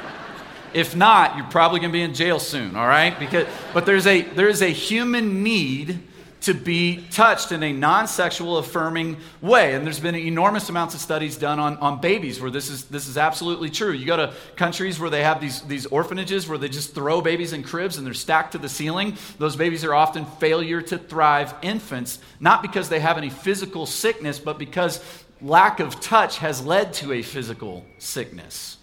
[0.75, 3.19] if not, you're probably going to be in jail soon, all right?
[3.19, 6.01] Because, but there's a, there's a human need
[6.49, 9.75] to be touched in a non sexual affirming way.
[9.75, 13.07] And there's been enormous amounts of studies done on, on babies where this is, this
[13.07, 13.93] is absolutely true.
[13.93, 17.53] You go to countries where they have these, these orphanages where they just throw babies
[17.53, 19.19] in cribs and they're stacked to the ceiling.
[19.39, 24.39] Those babies are often failure to thrive infants, not because they have any physical sickness,
[24.39, 25.05] but because
[25.43, 28.79] lack of touch has led to a physical sickness.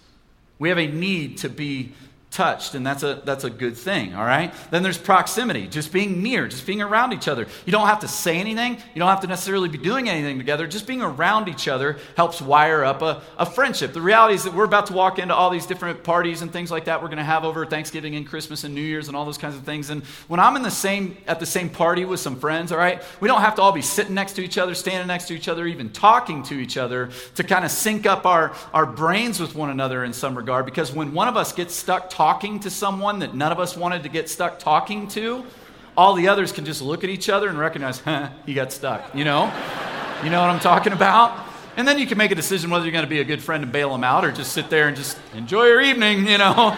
[0.60, 1.94] We have a need to be
[2.36, 4.52] touched, and that's a, that's a good thing, all right?
[4.70, 7.46] Then there's proximity, just being near, just being around each other.
[7.64, 10.66] You don't have to say anything, you don't have to necessarily be doing anything together.
[10.66, 13.94] Just being around each other helps wire up a, a friendship.
[13.94, 16.70] The reality is that we're about to walk into all these different parties and things
[16.70, 19.24] like that we're going to have over Thanksgiving and Christmas and New Year's and all
[19.24, 19.88] those kinds of things.
[19.88, 23.02] And when I'm in the same, at the same party with some friends, all right,
[23.20, 25.48] we don't have to all be sitting next to each other, standing next to each
[25.48, 29.54] other, even talking to each other to kind of sync up our, our brains with
[29.54, 30.66] one another in some regard.
[30.66, 33.76] Because when one of us gets stuck talking, talking to someone that none of us
[33.76, 35.44] wanted to get stuck talking to,
[35.96, 39.14] all the others can just look at each other and recognize, huh, he got stuck.
[39.14, 39.44] You know?
[40.24, 41.46] You know what I'm talking about?
[41.76, 43.62] And then you can make a decision whether you're going to be a good friend
[43.62, 46.76] and bail them out or just sit there and just enjoy your evening, you know?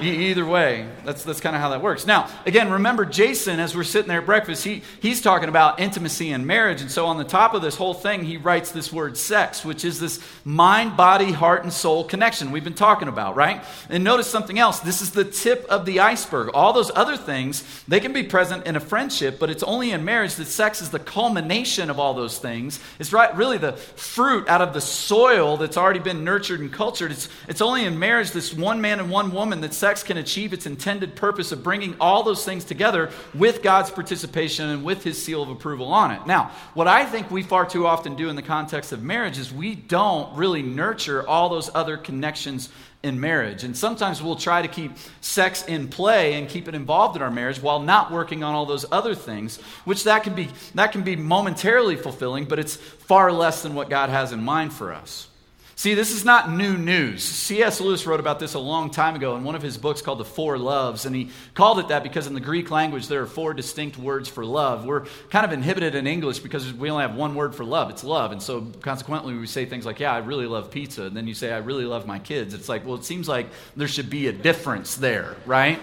[0.00, 2.06] Either way, that's, that's kind of how that works.
[2.06, 6.32] Now, again, remember Jason, as we're sitting there at breakfast, he, he's talking about intimacy
[6.32, 6.80] and marriage.
[6.80, 9.84] And so on the top of this whole thing, he writes this word sex, which
[9.84, 13.62] is this mind, body, heart, and soul connection we've been talking about, right?
[13.88, 14.80] And notice something else.
[14.80, 16.50] This is the tip of the iceberg.
[16.54, 20.04] All those other things, they can be present in a friendship, but it's only in
[20.04, 22.80] marriage that sex is the culmination of all those things.
[22.98, 27.12] It's right, really the fruit out of the soil that's already been nurtured and cultured.
[27.12, 30.54] It's, it's only in marriage, this one man and one woman, that's sex can achieve
[30.54, 35.22] its intended purpose of bringing all those things together with God's participation and with his
[35.22, 36.26] seal of approval on it.
[36.26, 39.52] Now, what I think we far too often do in the context of marriage is
[39.52, 42.70] we don't really nurture all those other connections
[43.02, 43.62] in marriage.
[43.62, 47.30] And sometimes we'll try to keep sex in play and keep it involved in our
[47.30, 51.02] marriage while not working on all those other things, which that can be that can
[51.02, 55.28] be momentarily fulfilling, but it's far less than what God has in mind for us.
[55.76, 57.24] See, this is not new news.
[57.24, 57.80] C.S.
[57.80, 60.24] Lewis wrote about this a long time ago in one of his books called The
[60.24, 63.54] Four Loves, and he called it that because in the Greek language there are four
[63.54, 64.84] distinct words for love.
[64.84, 68.04] We're kind of inhibited in English because we only have one word for love it's
[68.04, 68.32] love.
[68.32, 71.04] And so consequently, we say things like, Yeah, I really love pizza.
[71.04, 72.54] And then you say, I really love my kids.
[72.54, 75.80] It's like, well, it seems like there should be a difference there, right?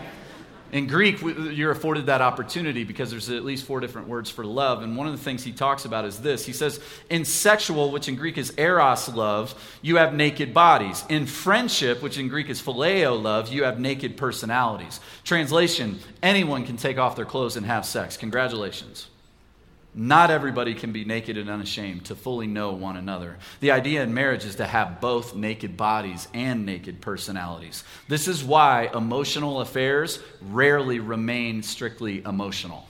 [0.71, 4.84] In Greek, you're afforded that opportunity because there's at least four different words for love.
[4.84, 6.45] And one of the things he talks about is this.
[6.45, 6.79] He says,
[7.10, 11.03] In sexual, which in Greek is eros love, you have naked bodies.
[11.10, 15.01] In friendship, which in Greek is phileo love, you have naked personalities.
[15.25, 18.15] Translation anyone can take off their clothes and have sex.
[18.15, 19.07] Congratulations.
[19.93, 23.38] Not everybody can be naked and unashamed to fully know one another.
[23.60, 27.84] The idea in marriage is to have both naked bodies and naked personalities.
[28.08, 32.88] This is why emotional affairs rarely remain strictly emotional.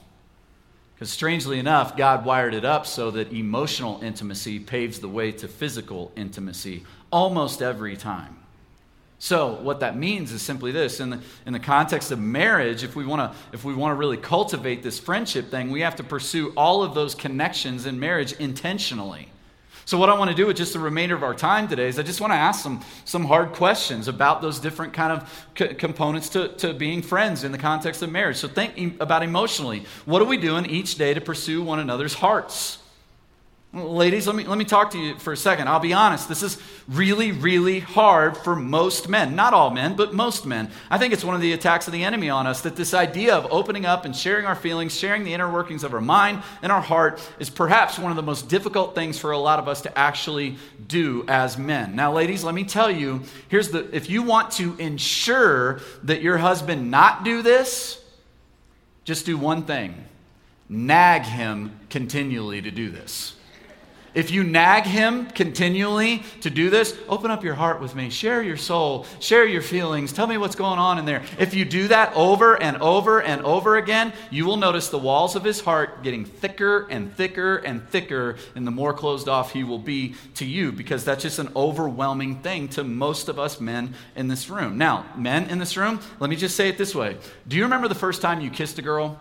[0.93, 5.47] Because strangely enough, God wired it up so that emotional intimacy paves the way to
[5.47, 8.40] physical intimacy almost every time.
[9.23, 12.95] So, what that means is simply this in the, in the context of marriage, if
[12.95, 16.03] we want to if we want to really cultivate this friendship thing, we have to
[16.03, 19.29] pursue all of those connections in marriage intentionally.
[19.85, 21.99] So, what I want to do with just the remainder of our time today is
[21.99, 26.27] I just want to ask some, some hard questions about those different kind of components
[26.29, 28.37] to, to being friends in the context of marriage.
[28.37, 29.85] So, think about emotionally.
[30.05, 32.79] What are we doing each day to pursue one another's hearts?
[33.73, 35.69] Ladies, let me, let me talk to you for a second.
[35.69, 36.27] I'll be honest.
[36.27, 36.57] This is
[36.89, 39.33] really, really hard for most men.
[39.33, 40.69] Not all men, but most men.
[40.89, 43.33] I think it's one of the attacks of the enemy on us that this idea
[43.33, 46.69] of opening up and sharing our feelings, sharing the inner workings of our mind and
[46.69, 49.81] our heart is perhaps one of the most difficult things for a lot of us
[49.83, 50.57] to actually
[50.89, 51.95] do as men.
[51.95, 56.37] Now, ladies, let me tell you here's the if you want to ensure that your
[56.39, 58.03] husband not do this,
[59.05, 59.95] just do one thing
[60.67, 63.35] nag him continually to do this.
[64.13, 68.09] If you nag him continually to do this, open up your heart with me.
[68.09, 69.05] Share your soul.
[69.21, 70.11] Share your feelings.
[70.11, 71.23] Tell me what's going on in there.
[71.39, 75.37] If you do that over and over and over again, you will notice the walls
[75.37, 79.63] of his heart getting thicker and thicker and thicker, and the more closed off he
[79.63, 83.93] will be to you because that's just an overwhelming thing to most of us men
[84.17, 84.77] in this room.
[84.77, 87.87] Now, men in this room, let me just say it this way Do you remember
[87.87, 89.19] the first time you kissed a girl?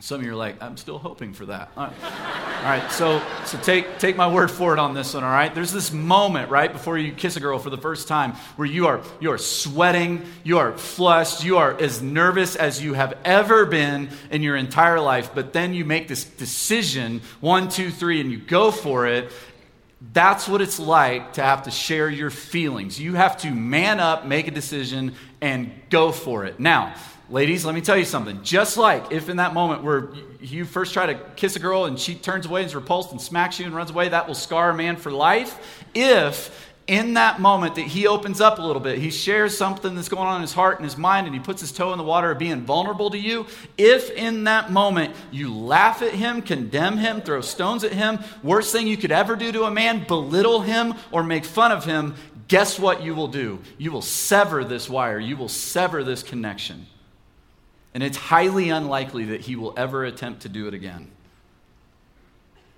[0.00, 1.72] Some of you are like, I'm still hoping for that.
[1.76, 5.24] All right, all right so, so take, take my word for it on this one,
[5.24, 5.52] all right?
[5.52, 8.86] There's this moment, right, before you kiss a girl for the first time where you
[8.86, 13.66] are, you are sweating, you are flushed, you are as nervous as you have ever
[13.66, 18.30] been in your entire life, but then you make this decision, one, two, three, and
[18.30, 19.32] you go for it.
[20.12, 23.00] That's what it's like to have to share your feelings.
[23.00, 26.60] You have to man up, make a decision, and go for it.
[26.60, 26.94] Now,
[27.30, 28.42] Ladies, let me tell you something.
[28.42, 30.08] Just like if in that moment where
[30.40, 33.20] you first try to kiss a girl and she turns away and is repulsed and
[33.20, 35.84] smacks you and runs away, that will scar a man for life.
[35.94, 40.08] If in that moment that he opens up a little bit, he shares something that's
[40.08, 42.04] going on in his heart and his mind, and he puts his toe in the
[42.04, 43.44] water of being vulnerable to you,
[43.76, 48.72] if in that moment you laugh at him, condemn him, throw stones at him, worst
[48.72, 52.14] thing you could ever do to a man, belittle him, or make fun of him,
[52.48, 53.58] guess what you will do?
[53.76, 56.86] You will sever this wire, you will sever this connection.
[57.94, 61.10] And it's highly unlikely that he will ever attempt to do it again.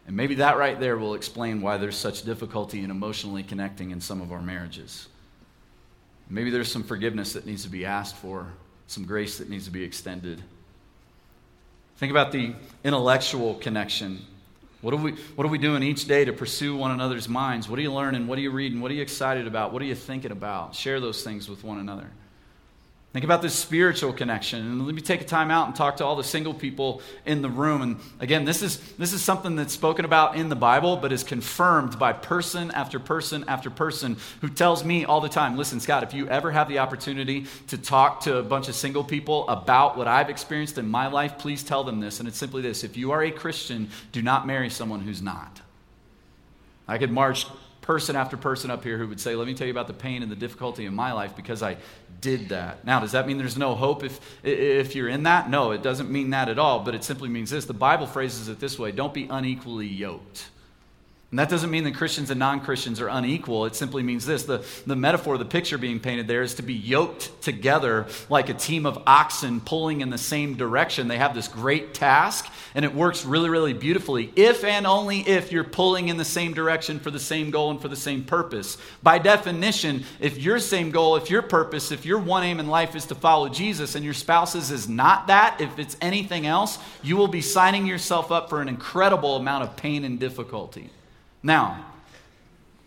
[0.06, 4.00] And maybe that right there will explain why there's such difficulty in emotionally connecting in
[4.00, 5.08] some of our marriages.
[6.28, 8.46] Maybe there's some forgiveness that needs to be asked for,
[8.86, 10.42] some grace that needs to be extended.
[11.96, 14.24] Think about the intellectual connection.
[14.80, 17.68] What are, we, what are we doing each day to pursue one another's minds?
[17.68, 18.26] What are you learning?
[18.26, 18.80] What are you reading?
[18.80, 19.72] What are you excited about?
[19.72, 20.74] What are you thinking about?
[20.74, 22.08] Share those things with one another.
[23.12, 24.60] Think about this spiritual connection.
[24.60, 27.42] And let me take a time out and talk to all the single people in
[27.42, 27.82] the room.
[27.82, 31.24] And again, this is, this is something that's spoken about in the Bible, but is
[31.24, 36.04] confirmed by person after person after person who tells me all the time listen, Scott,
[36.04, 39.98] if you ever have the opportunity to talk to a bunch of single people about
[39.98, 42.20] what I've experienced in my life, please tell them this.
[42.20, 45.60] And it's simply this if you are a Christian, do not marry someone who's not.
[46.86, 47.46] I could march
[47.90, 50.22] person after person up here who would say, Let me tell you about the pain
[50.22, 51.76] and the difficulty in my life because I
[52.20, 52.84] did that.
[52.84, 55.50] Now, does that mean there's no hope if, if you're in that?
[55.50, 57.64] No, it doesn't mean that at all, but it simply means this.
[57.64, 60.50] The Bible phrases it this way don't be unequally yoked.
[61.30, 63.64] And that doesn't mean that Christians and non Christians are unequal.
[63.66, 66.74] It simply means this the, the metaphor, the picture being painted there is to be
[66.74, 71.06] yoked together like a team of oxen pulling in the same direction.
[71.06, 75.52] They have this great task, and it works really, really beautifully if and only if
[75.52, 78.76] you're pulling in the same direction for the same goal and for the same purpose.
[79.00, 82.96] By definition, if your same goal, if your purpose, if your one aim in life
[82.96, 87.16] is to follow Jesus and your spouse's is not that, if it's anything else, you
[87.16, 90.90] will be signing yourself up for an incredible amount of pain and difficulty.
[91.42, 91.86] Now,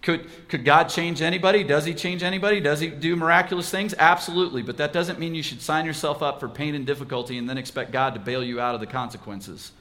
[0.02, 1.63] could, could God change anybody?
[1.63, 2.60] Does He change anybody?
[2.60, 3.96] Does He do miraculous things?
[3.98, 4.62] Absolutely.
[4.62, 7.58] But that doesn't mean you should sign yourself up for pain and difficulty and then
[7.58, 9.72] expect God to bail you out of the consequences.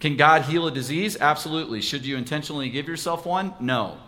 [0.00, 1.16] Can God heal a disease?
[1.16, 1.80] Absolutely.
[1.80, 3.54] Should you intentionally give yourself one?
[3.60, 3.98] No.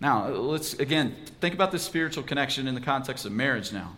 [0.00, 3.96] Now, let's again think about the spiritual connection in the context of marriage now.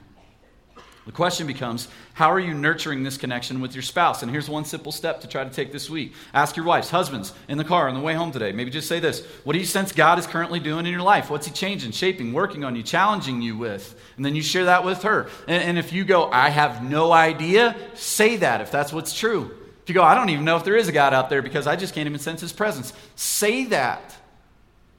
[1.07, 4.23] The question becomes how are you nurturing this connection with your spouse?
[4.23, 6.13] And here's one simple step to try to take this week.
[6.35, 8.53] Ask your wives, husbands, in the car on the way home today.
[8.53, 11.31] Maybe just say this What do you sense God is currently doing in your life?
[11.31, 13.99] What's He changing, shaping, working on you, challenging you with?
[14.17, 15.31] And then you share that with her.
[15.49, 19.51] And, and if you go, I have no idea, say that if that's what's true.
[19.83, 21.67] If you go, I don't even know if there is a God out there because
[21.67, 24.17] I just can't even sense His presence, say that.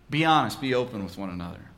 [0.10, 1.71] Be honest, be open with one another.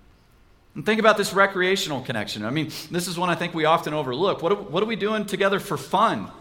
[0.75, 2.45] And think about this recreational connection.
[2.45, 4.41] I mean, this is one I think we often overlook.
[4.41, 6.31] What are, what are we doing together for fun?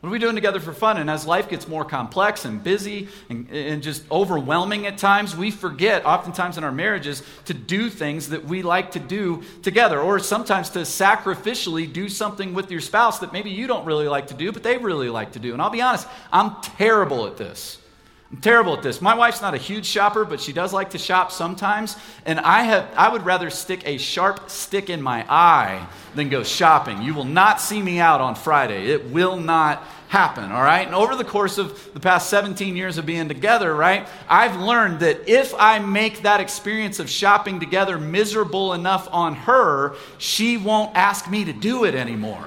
[0.00, 0.98] What are we doing together for fun?
[0.98, 5.50] And as life gets more complex and busy and, and, just overwhelming at times, we
[5.50, 10.20] forget, oftentimes in our marriages, to do things that we like to do together, or
[10.20, 14.34] sometimes to sacrificially do something with your spouse that maybe you don't really like to
[14.34, 15.52] do, but they really like to do.
[15.52, 17.78] And I'll be honest, I'm terrible at this.
[18.30, 19.00] I'm terrible at this.
[19.00, 21.96] My wife's not a huge shopper, but she does like to shop sometimes.
[22.26, 26.42] And I, have, I would rather stick a sharp stick in my eye than go
[26.42, 27.00] shopping.
[27.00, 28.90] You will not see me out on Friday.
[28.90, 30.86] It will not happen, all right?
[30.86, 35.00] And over the course of the past 17 years of being together, right, I've learned
[35.00, 40.94] that if I make that experience of shopping together miserable enough on her, she won't
[40.94, 42.46] ask me to do it anymore.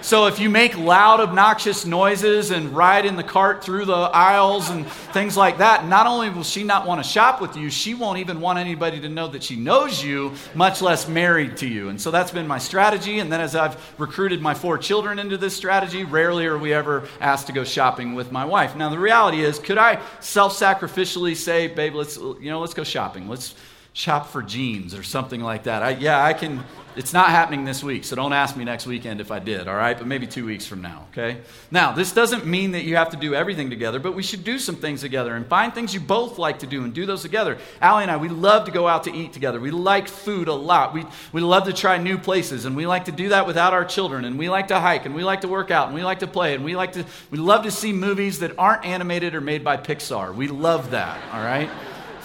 [0.00, 4.70] So if you make loud, obnoxious noises and ride in the cart through the aisles
[4.70, 7.94] and things like that, not only will she not want to shop with you, she
[7.94, 11.88] won't even want anybody to know that she knows you, much less married to you.
[11.88, 13.18] And so that's been my strategy.
[13.18, 17.06] And then as I've recruited my four children into this strategy, rarely are we ever
[17.20, 18.76] asked to go shopping with my wife.
[18.76, 23.28] Now the reality is, could I self-sacrificially say, babe, let's you know, let's go shopping.
[23.28, 23.54] Let's
[23.92, 25.82] shop for jeans or something like that.
[25.82, 26.64] I, yeah, I can
[26.98, 29.76] it's not happening this week, so don't ask me next weekend if I did, all
[29.76, 29.96] right?
[29.96, 31.38] But maybe two weeks from now, okay?
[31.70, 34.58] Now, this doesn't mean that you have to do everything together, but we should do
[34.58, 37.56] some things together and find things you both like to do and do those together.
[37.80, 39.60] Allie and I, we love to go out to eat together.
[39.60, 40.92] We like food a lot.
[40.92, 43.84] We, we love to try new places, and we like to do that without our
[43.84, 44.24] children.
[44.24, 46.26] And we like to hike, and we like to work out, and we like to
[46.26, 49.62] play, and we like to, we love to see movies that aren't animated or made
[49.62, 50.34] by Pixar.
[50.34, 51.70] We love that, all right?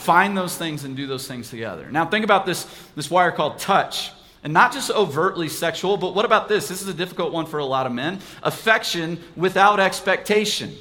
[0.04, 1.90] Find those things and do those things together.
[1.90, 4.12] Now, think about this, this wire called touch.
[4.44, 6.68] And not just overtly sexual, but what about this?
[6.68, 8.20] This is a difficult one for a lot of men.
[8.44, 10.74] Affection without expectation.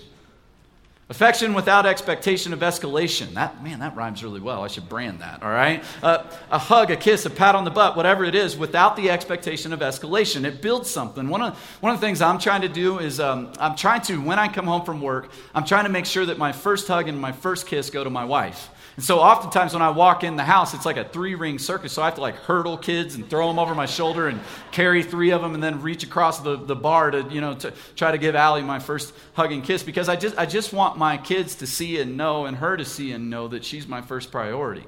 [1.08, 3.35] Affection without expectation of escalation.
[3.35, 4.64] That, man, that rhymes really well.
[4.64, 5.85] I should brand that, all right?
[6.02, 9.11] Uh, a hug, a kiss, a pat on the butt, whatever it is, without the
[9.11, 10.44] expectation of escalation.
[10.44, 11.29] It builds something.
[11.29, 14.20] One of, one of the things I'm trying to do is um, I'm trying to,
[14.20, 17.06] when I come home from work, I'm trying to make sure that my first hug
[17.06, 18.70] and my first kiss go to my wife.
[18.96, 21.92] And so oftentimes when I walk in the house, it's like a three ring circus.
[21.92, 24.38] So I have to like hurdle kids and throw them over my shoulder and
[24.70, 27.72] carry three of them and then reach across the, the bar to, you know, to
[27.96, 30.98] try to give Allie my first hug and kiss because I just, I just want
[30.98, 34.02] my kids to see and know and her to see and know that she's my
[34.02, 34.84] first priority.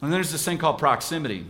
[0.00, 1.46] And there's this thing called proximity.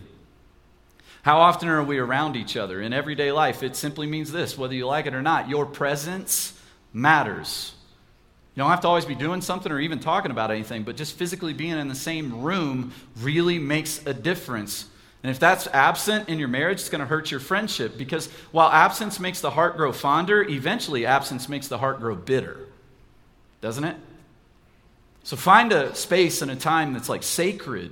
[1.21, 2.81] How often are we around each other?
[2.81, 6.59] In everyday life, it simply means this whether you like it or not, your presence
[6.91, 7.74] matters.
[8.55, 11.15] You don't have to always be doing something or even talking about anything, but just
[11.15, 14.85] physically being in the same room really makes a difference.
[15.23, 18.69] And if that's absent in your marriage, it's going to hurt your friendship because while
[18.69, 22.59] absence makes the heart grow fonder, eventually absence makes the heart grow bitter.
[23.59, 23.97] Doesn't it?
[25.23, 27.91] So find a space and a time that's like sacred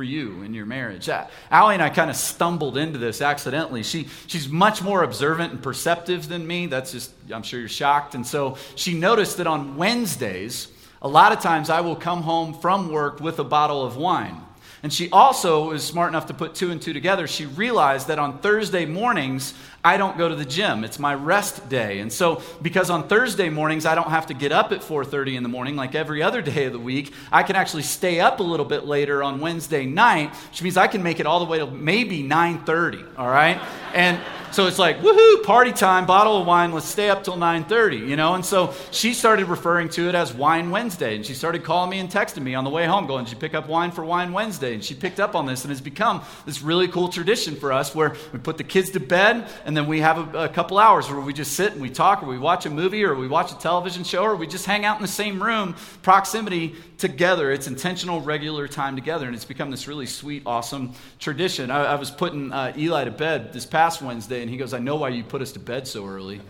[0.00, 1.10] for you in your marriage.
[1.50, 3.82] Allie and I kind of stumbled into this accidentally.
[3.82, 6.68] She, she's much more observant and perceptive than me.
[6.68, 8.14] That's just, I'm sure you're shocked.
[8.14, 10.68] And so she noticed that on Wednesdays,
[11.02, 14.40] a lot of times I will come home from work with a bottle of wine.
[14.82, 17.26] And she also is smart enough to put two and two together.
[17.26, 19.52] She realized that on Thursday mornings,
[19.84, 20.84] I don't go to the gym.
[20.84, 22.00] It's my rest day.
[22.00, 25.42] And so because on Thursday mornings I don't have to get up at 4:30 in
[25.42, 28.42] the morning like every other day of the week, I can actually stay up a
[28.42, 31.58] little bit later on Wednesday night, which means I can make it all the way
[31.58, 33.60] to maybe 9:30, all right?
[33.94, 34.18] And
[34.52, 38.16] so it's like, woohoo, party time, bottle of wine, let's stay up till 9:30, you
[38.16, 38.34] know?
[38.34, 41.16] And so she started referring to it as Wine Wednesday.
[41.16, 43.38] And she started calling me and texting me on the way home, going, Did you
[43.38, 44.74] pick up wine for Wine Wednesday?
[44.74, 47.94] And she picked up on this, and it's become this really cool tradition for us
[47.94, 51.08] where we put the kids to bed and then we have a, a, couple hours
[51.08, 53.52] where we just sit and we talk, or we watch a movie, or we watch
[53.52, 57.50] a television show, or we just hang out in the same room, proximity together.
[57.50, 61.70] It's intentional, regular time together, and it's become this really sweet, awesome tradition.
[61.70, 64.78] I, I was putting uh, Eli to bed this past Wednesday, and he goes, I
[64.78, 66.40] know why you put us to bed so early.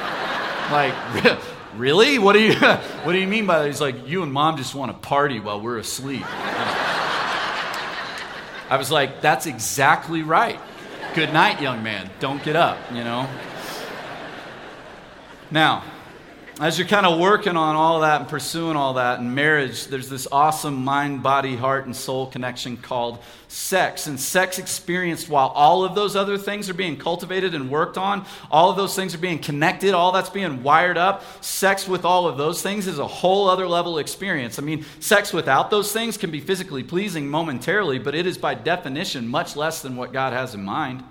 [0.70, 0.94] like,
[1.76, 2.18] really?
[2.18, 2.54] What do you
[3.04, 3.66] What do you mean by that?
[3.66, 6.24] He's like, you and mom just want to party while we're asleep.
[8.70, 10.60] I was like, that's exactly right.
[11.14, 12.08] Good night, young man.
[12.20, 13.28] Don't get up, you know?
[15.50, 15.82] Now,
[16.60, 20.10] as you're kind of working on all that and pursuing all that in marriage, there's
[20.10, 24.06] this awesome mind, body, heart, and soul connection called sex.
[24.06, 28.26] And sex experienced while all of those other things are being cultivated and worked on,
[28.50, 31.24] all of those things are being connected, all that's being wired up.
[31.42, 34.58] Sex with all of those things is a whole other level experience.
[34.58, 38.52] I mean, sex without those things can be physically pleasing momentarily, but it is by
[38.52, 41.02] definition much less than what God has in mind.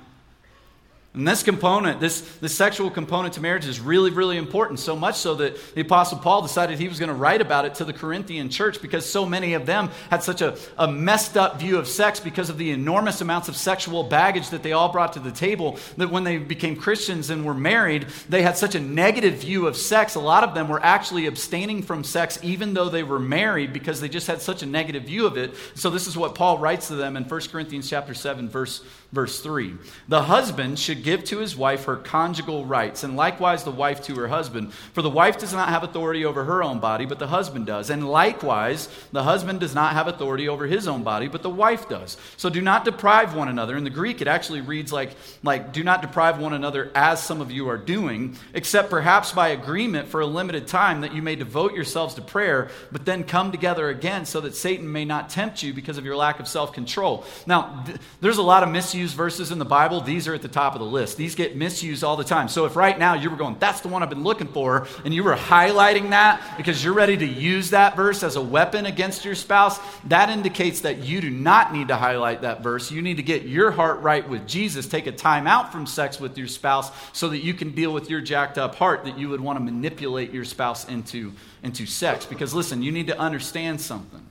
[1.15, 4.79] And this component, this, this sexual component to marriage is really, really important.
[4.79, 7.73] So much so that the Apostle Paul decided he was going to write about it
[7.75, 11.59] to the Corinthian church because so many of them had such a, a messed up
[11.59, 15.13] view of sex because of the enormous amounts of sexual baggage that they all brought
[15.13, 15.79] to the table.
[15.97, 19.75] That when they became Christians and were married, they had such a negative view of
[19.75, 20.13] sex.
[20.13, 23.99] A lot of them were actually abstaining from sex even though they were married because
[23.99, 25.55] they just had such a negative view of it.
[25.73, 29.39] So this is what Paul writes to them in 1 Corinthians chapter 7, verse Verse
[29.39, 29.75] 3
[30.07, 34.15] The husband should give to his wife her conjugal rights, and likewise the wife to
[34.15, 34.71] her husband.
[34.71, 37.89] For the wife does not have authority over her own body, but the husband does.
[37.89, 41.89] And likewise, the husband does not have authority over his own body, but the wife
[41.89, 42.17] does.
[42.37, 43.75] So do not deprive one another.
[43.77, 47.41] In the Greek, it actually reads like, like do not deprive one another as some
[47.41, 51.35] of you are doing, except perhaps by agreement for a limited time that you may
[51.35, 55.63] devote yourselves to prayer, but then come together again so that Satan may not tempt
[55.63, 57.25] you because of your lack of self control.
[57.47, 60.41] Now, th- there's a lot of misuse misused verses in the Bible, these are at
[60.41, 61.15] the top of the list.
[61.15, 62.49] These get misused all the time.
[62.49, 65.13] So if right now you were going, that's the one I've been looking for, and
[65.13, 69.23] you were highlighting that because you're ready to use that verse as a weapon against
[69.23, 72.91] your spouse, that indicates that you do not need to highlight that verse.
[72.91, 74.85] You need to get your heart right with Jesus.
[74.85, 78.09] Take a time out from sex with your spouse so that you can deal with
[78.09, 81.31] your jacked up heart that you would want to manipulate your spouse into,
[81.63, 82.25] into sex.
[82.25, 84.28] Because listen, you need to understand something.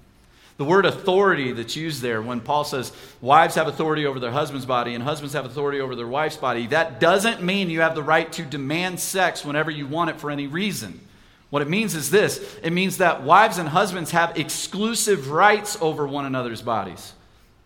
[0.59, 4.67] The word authority that's used there when Paul says wives have authority over their husband's
[4.67, 8.03] body and husbands have authority over their wife's body, that doesn't mean you have the
[8.03, 11.01] right to demand sex whenever you want it for any reason.
[11.51, 16.07] What it means is this it means that wives and husbands have exclusive rights over
[16.07, 17.15] one another's bodies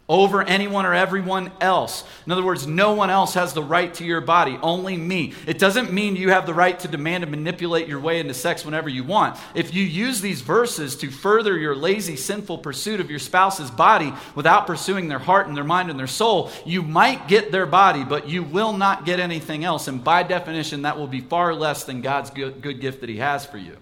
[0.08, 2.04] over anyone or everyone else.
[2.26, 5.32] In other words, no one else has the right to your body, only me.
[5.46, 8.64] It doesn't mean you have the right to demand and manipulate your way into sex
[8.64, 9.38] whenever you want.
[9.54, 14.12] If you use these verses to further your lazy, sinful pursuit of your spouse's body
[14.34, 18.04] without pursuing their heart and their mind and their soul, you might get their body,
[18.04, 19.88] but you will not get anything else.
[19.88, 23.46] And by definition, that will be far less than God's good, gift that He has
[23.46, 23.76] for you.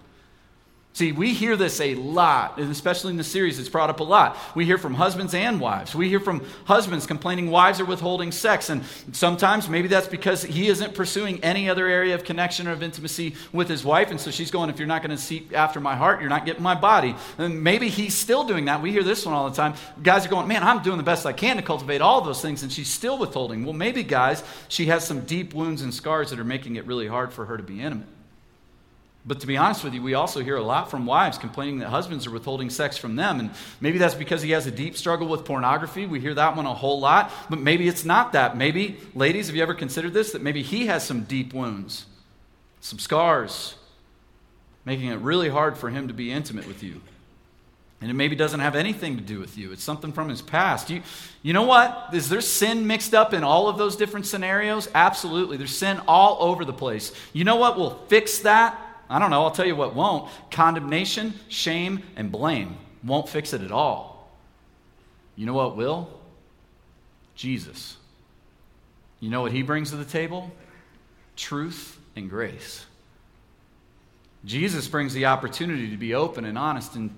[0.93, 4.03] See, we hear this a lot, and especially in the series, it's brought up a
[4.03, 4.37] lot.
[4.55, 5.95] We hear from husbands and wives.
[5.95, 8.83] We hear from husbands complaining wives are withholding sex, and
[9.13, 13.35] sometimes maybe that's because he isn't pursuing any other area of connection or of intimacy
[13.53, 15.95] with his wife, and so she's going, If you're not going to seek after my
[15.95, 17.15] heart, you're not getting my body.
[17.37, 18.81] And maybe he's still doing that.
[18.81, 19.75] We hear this one all the time.
[20.03, 22.63] Guys are going, Man, I'm doing the best I can to cultivate all those things,
[22.63, 23.63] and she's still withholding.
[23.63, 27.07] Well, maybe, guys, she has some deep wounds and scars that are making it really
[27.07, 28.07] hard for her to be intimate.
[29.23, 31.89] But to be honest with you, we also hear a lot from wives complaining that
[31.89, 33.39] husbands are withholding sex from them.
[33.39, 36.07] And maybe that's because he has a deep struggle with pornography.
[36.07, 37.31] We hear that one a whole lot.
[37.47, 38.57] But maybe it's not that.
[38.57, 40.31] Maybe, ladies, have you ever considered this?
[40.31, 42.05] That maybe he has some deep wounds,
[42.79, 43.75] some scars,
[44.85, 47.01] making it really hard for him to be intimate with you.
[48.01, 49.71] And it maybe doesn't have anything to do with you.
[49.71, 50.89] It's something from his past.
[50.89, 51.03] You,
[51.43, 52.09] you know what?
[52.13, 54.89] Is there sin mixed up in all of those different scenarios?
[54.95, 55.57] Absolutely.
[55.57, 57.13] There's sin all over the place.
[57.33, 58.87] You know what will fix that?
[59.11, 59.43] I don't know.
[59.43, 60.29] I'll tell you what won't.
[60.51, 64.31] Condemnation, shame, and blame won't fix it at all.
[65.35, 66.07] You know what will?
[67.35, 67.97] Jesus.
[69.19, 70.49] You know what he brings to the table?
[71.35, 72.85] Truth and grace.
[74.45, 77.13] Jesus brings the opportunity to be open and honest and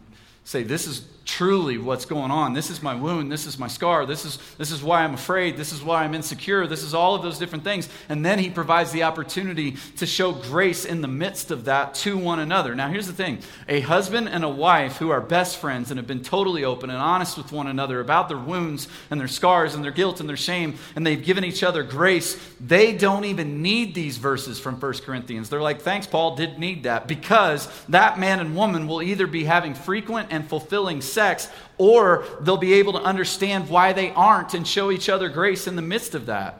[0.45, 2.53] say, This is truly what's going on.
[2.53, 3.31] This is my wound.
[3.31, 4.05] This is my scar.
[4.05, 5.57] This is, this is why I'm afraid.
[5.57, 6.67] This is why I'm insecure.
[6.67, 7.87] This is all of those different things.
[8.09, 12.17] And then he provides the opportunity to show grace in the midst of that to
[12.17, 12.75] one another.
[12.75, 16.07] Now, here's the thing a husband and a wife who are best friends and have
[16.07, 19.83] been totally open and honest with one another about their wounds and their scars and
[19.83, 23.95] their guilt and their shame, and they've given each other grace, they don't even need
[23.95, 25.49] these verses from 1 Corinthians.
[25.49, 29.43] They're like, thanks, Paul, didn't need that because that man and woman will either be
[29.43, 31.47] having frequent and fulfilling sex,
[31.77, 35.75] or they'll be able to understand why they aren't and show each other grace in
[35.75, 36.59] the midst of that.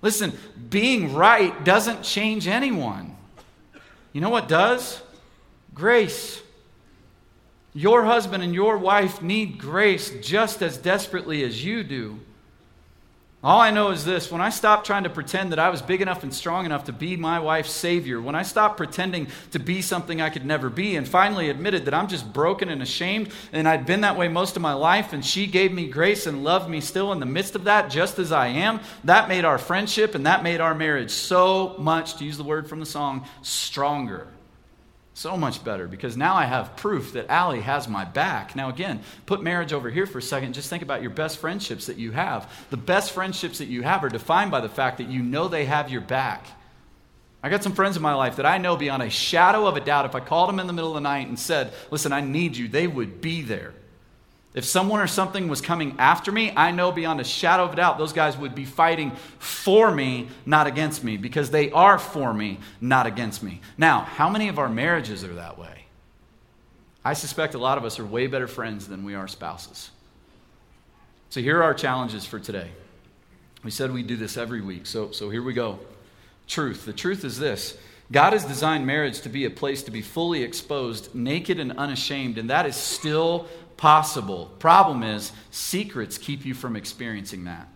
[0.00, 0.32] Listen,
[0.70, 3.16] being right doesn't change anyone.
[4.12, 5.02] You know what does?
[5.74, 6.40] Grace.
[7.74, 12.20] Your husband and your wife need grace just as desperately as you do.
[13.40, 16.02] All I know is this when I stopped trying to pretend that I was big
[16.02, 19.80] enough and strong enough to be my wife's savior, when I stopped pretending to be
[19.80, 23.68] something I could never be, and finally admitted that I'm just broken and ashamed, and
[23.68, 26.68] I'd been that way most of my life, and she gave me grace and loved
[26.68, 30.16] me still in the midst of that, just as I am, that made our friendship
[30.16, 34.26] and that made our marriage so much, to use the word from the song, stronger.
[35.18, 38.54] So much better because now I have proof that Allie has my back.
[38.54, 40.52] Now, again, put marriage over here for a second.
[40.52, 42.48] Just think about your best friendships that you have.
[42.70, 45.64] The best friendships that you have are defined by the fact that you know they
[45.64, 46.46] have your back.
[47.42, 49.80] I got some friends in my life that I know beyond a shadow of a
[49.80, 52.20] doubt, if I called them in the middle of the night and said, Listen, I
[52.20, 53.74] need you, they would be there.
[54.54, 57.76] If someone or something was coming after me, I know beyond a shadow of a
[57.76, 62.32] doubt those guys would be fighting for me, not against me, because they are for
[62.32, 63.60] me, not against me.
[63.76, 65.84] Now, how many of our marriages are that way?
[67.04, 69.90] I suspect a lot of us are way better friends than we are spouses.
[71.30, 72.70] So here are our challenges for today.
[73.62, 75.78] We said we'd do this every week, so, so here we go.
[76.46, 76.86] Truth.
[76.86, 77.76] The truth is this
[78.10, 82.38] God has designed marriage to be a place to be fully exposed, naked and unashamed,
[82.38, 83.46] and that is still
[83.78, 84.52] possible.
[84.58, 87.66] Problem is, secrets keep you from experiencing that.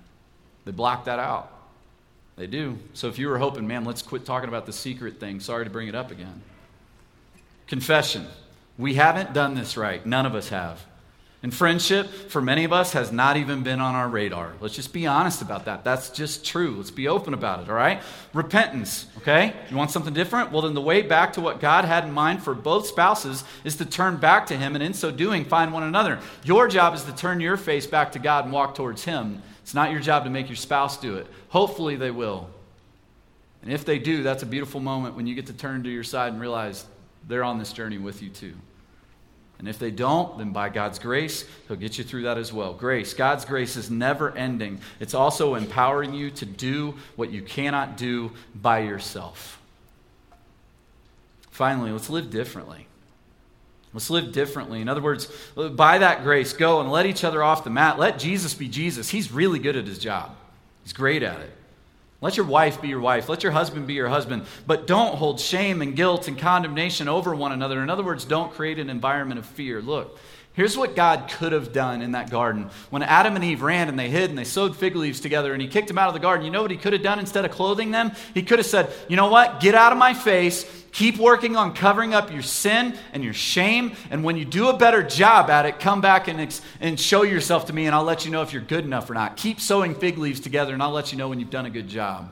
[0.66, 1.50] They block that out.
[2.36, 2.78] They do.
[2.92, 5.70] So if you were hoping, man, let's quit talking about the secret thing, sorry to
[5.70, 6.42] bring it up again.
[7.66, 8.26] Confession.
[8.76, 10.04] We haven't done this right.
[10.04, 10.84] None of us have.
[11.42, 14.52] And friendship, for many of us, has not even been on our radar.
[14.60, 15.82] Let's just be honest about that.
[15.82, 16.76] That's just true.
[16.76, 18.00] Let's be open about it, all right?
[18.32, 19.52] Repentance, okay?
[19.68, 20.52] You want something different?
[20.52, 23.74] Well, then the way back to what God had in mind for both spouses is
[23.76, 26.20] to turn back to Him and in so doing find one another.
[26.44, 29.42] Your job is to turn your face back to God and walk towards Him.
[29.62, 31.26] It's not your job to make your spouse do it.
[31.48, 32.50] Hopefully, they will.
[33.62, 36.04] And if they do, that's a beautiful moment when you get to turn to your
[36.04, 36.84] side and realize
[37.26, 38.54] they're on this journey with you too.
[39.62, 42.74] And if they don't, then by God's grace, He'll get you through that as well.
[42.74, 43.14] Grace.
[43.14, 48.32] God's grace is never ending, it's also empowering you to do what you cannot do
[48.56, 49.60] by yourself.
[51.52, 52.88] Finally, let's live differently.
[53.94, 54.80] Let's live differently.
[54.80, 58.00] In other words, by that grace, go and let each other off the mat.
[58.00, 59.10] Let Jesus be Jesus.
[59.10, 60.34] He's really good at his job,
[60.82, 61.52] he's great at it.
[62.22, 63.28] Let your wife be your wife.
[63.28, 64.46] Let your husband be your husband.
[64.64, 67.82] But don't hold shame and guilt and condemnation over one another.
[67.82, 69.82] In other words, don't create an environment of fear.
[69.82, 70.16] Look,
[70.54, 72.70] here's what God could have done in that garden.
[72.90, 75.62] When Adam and Eve ran and they hid and they sewed fig leaves together and
[75.62, 77.44] he kicked them out of the garden, you know what he could have done instead
[77.44, 78.12] of clothing them?
[78.34, 79.60] He could have said, You know what?
[79.60, 80.64] Get out of my face.
[80.92, 83.96] Keep working on covering up your sin and your shame.
[84.10, 87.22] And when you do a better job at it, come back and, ex- and show
[87.22, 89.38] yourself to me, and I'll let you know if you're good enough or not.
[89.38, 91.88] Keep sewing fig leaves together, and I'll let you know when you've done a good
[91.88, 92.30] job.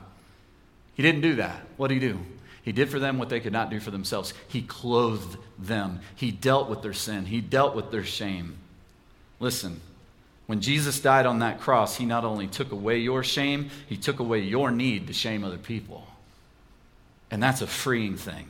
[0.93, 1.65] He didn't do that.
[1.77, 2.19] What did he do?
[2.63, 4.33] He did for them what they could not do for themselves.
[4.47, 8.57] He clothed them, he dealt with their sin, he dealt with their shame.
[9.39, 9.81] Listen,
[10.45, 14.19] when Jesus died on that cross, he not only took away your shame, he took
[14.19, 16.05] away your need to shame other people.
[17.31, 18.47] And that's a freeing thing.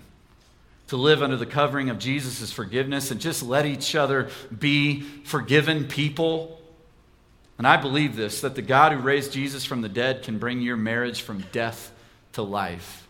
[0.88, 5.88] To live under the covering of Jesus' forgiveness and just let each other be forgiven
[5.88, 6.60] people.
[7.58, 10.62] And I believe this that the God who raised Jesus from the dead can bring
[10.62, 11.92] your marriage from death
[12.34, 13.08] to life.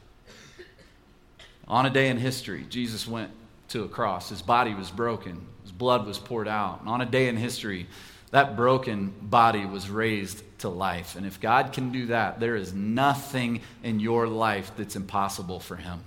[1.71, 3.31] On a day in history, Jesus went
[3.69, 4.27] to a cross.
[4.27, 6.81] His body was broken, his blood was poured out.
[6.81, 7.87] And on a day in history,
[8.31, 11.15] that broken body was raised to life.
[11.15, 15.77] And if God can do that, there is nothing in your life that's impossible for
[15.77, 16.03] him.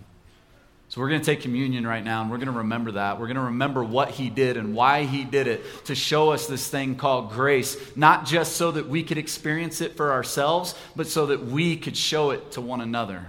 [0.91, 3.19] So we're going to take communion right now and we're going to remember that.
[3.19, 6.47] We're going to remember what he did and why he did it to show us
[6.47, 11.07] this thing called grace, not just so that we could experience it for ourselves, but
[11.07, 13.27] so that we could show it to one another.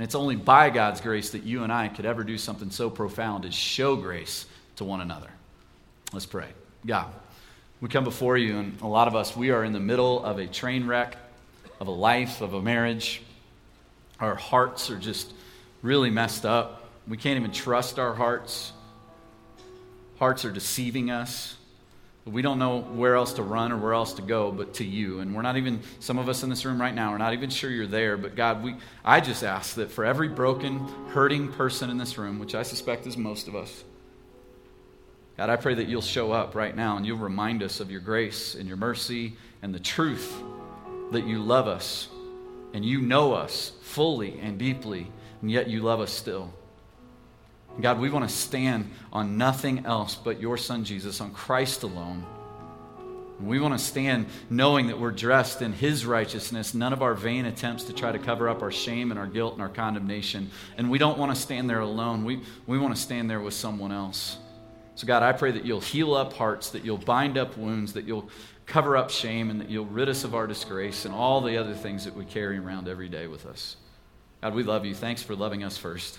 [0.00, 2.88] And it's only by God's grace that you and I could ever do something so
[2.88, 4.46] profound as show grace
[4.76, 5.28] to one another.
[6.14, 6.46] Let's pray.
[6.86, 7.12] God,
[7.82, 10.38] we come before you, and a lot of us, we are in the middle of
[10.38, 11.18] a train wreck,
[11.80, 13.20] of a life, of a marriage.
[14.20, 15.34] Our hearts are just
[15.82, 16.88] really messed up.
[17.06, 18.72] We can't even trust our hearts.
[20.18, 21.56] Hearts are deceiving us.
[22.26, 25.20] We don't know where else to run or where else to go but to you.
[25.20, 27.48] And we're not even, some of us in this room right now, we're not even
[27.50, 28.16] sure you're there.
[28.16, 32.38] But God, we, I just ask that for every broken, hurting person in this room,
[32.38, 33.84] which I suspect is most of us,
[35.38, 38.00] God, I pray that you'll show up right now and you'll remind us of your
[38.00, 40.42] grace and your mercy and the truth
[41.12, 42.08] that you love us
[42.74, 45.10] and you know us fully and deeply
[45.40, 46.52] and yet you love us still.
[47.78, 52.26] God, we want to stand on nothing else but your Son Jesus, on Christ alone.
[53.42, 57.46] We want to stand knowing that we're dressed in His righteousness, none of our vain
[57.46, 60.50] attempts to try to cover up our shame and our guilt and our condemnation.
[60.76, 62.24] And we don't want to stand there alone.
[62.24, 64.36] We, we want to stand there with someone else.
[64.94, 68.04] So, God, I pray that you'll heal up hearts, that you'll bind up wounds, that
[68.04, 68.28] you'll
[68.66, 71.74] cover up shame, and that you'll rid us of our disgrace and all the other
[71.74, 73.76] things that we carry around every day with us.
[74.42, 74.94] God, we love you.
[74.94, 76.18] Thanks for loving us first.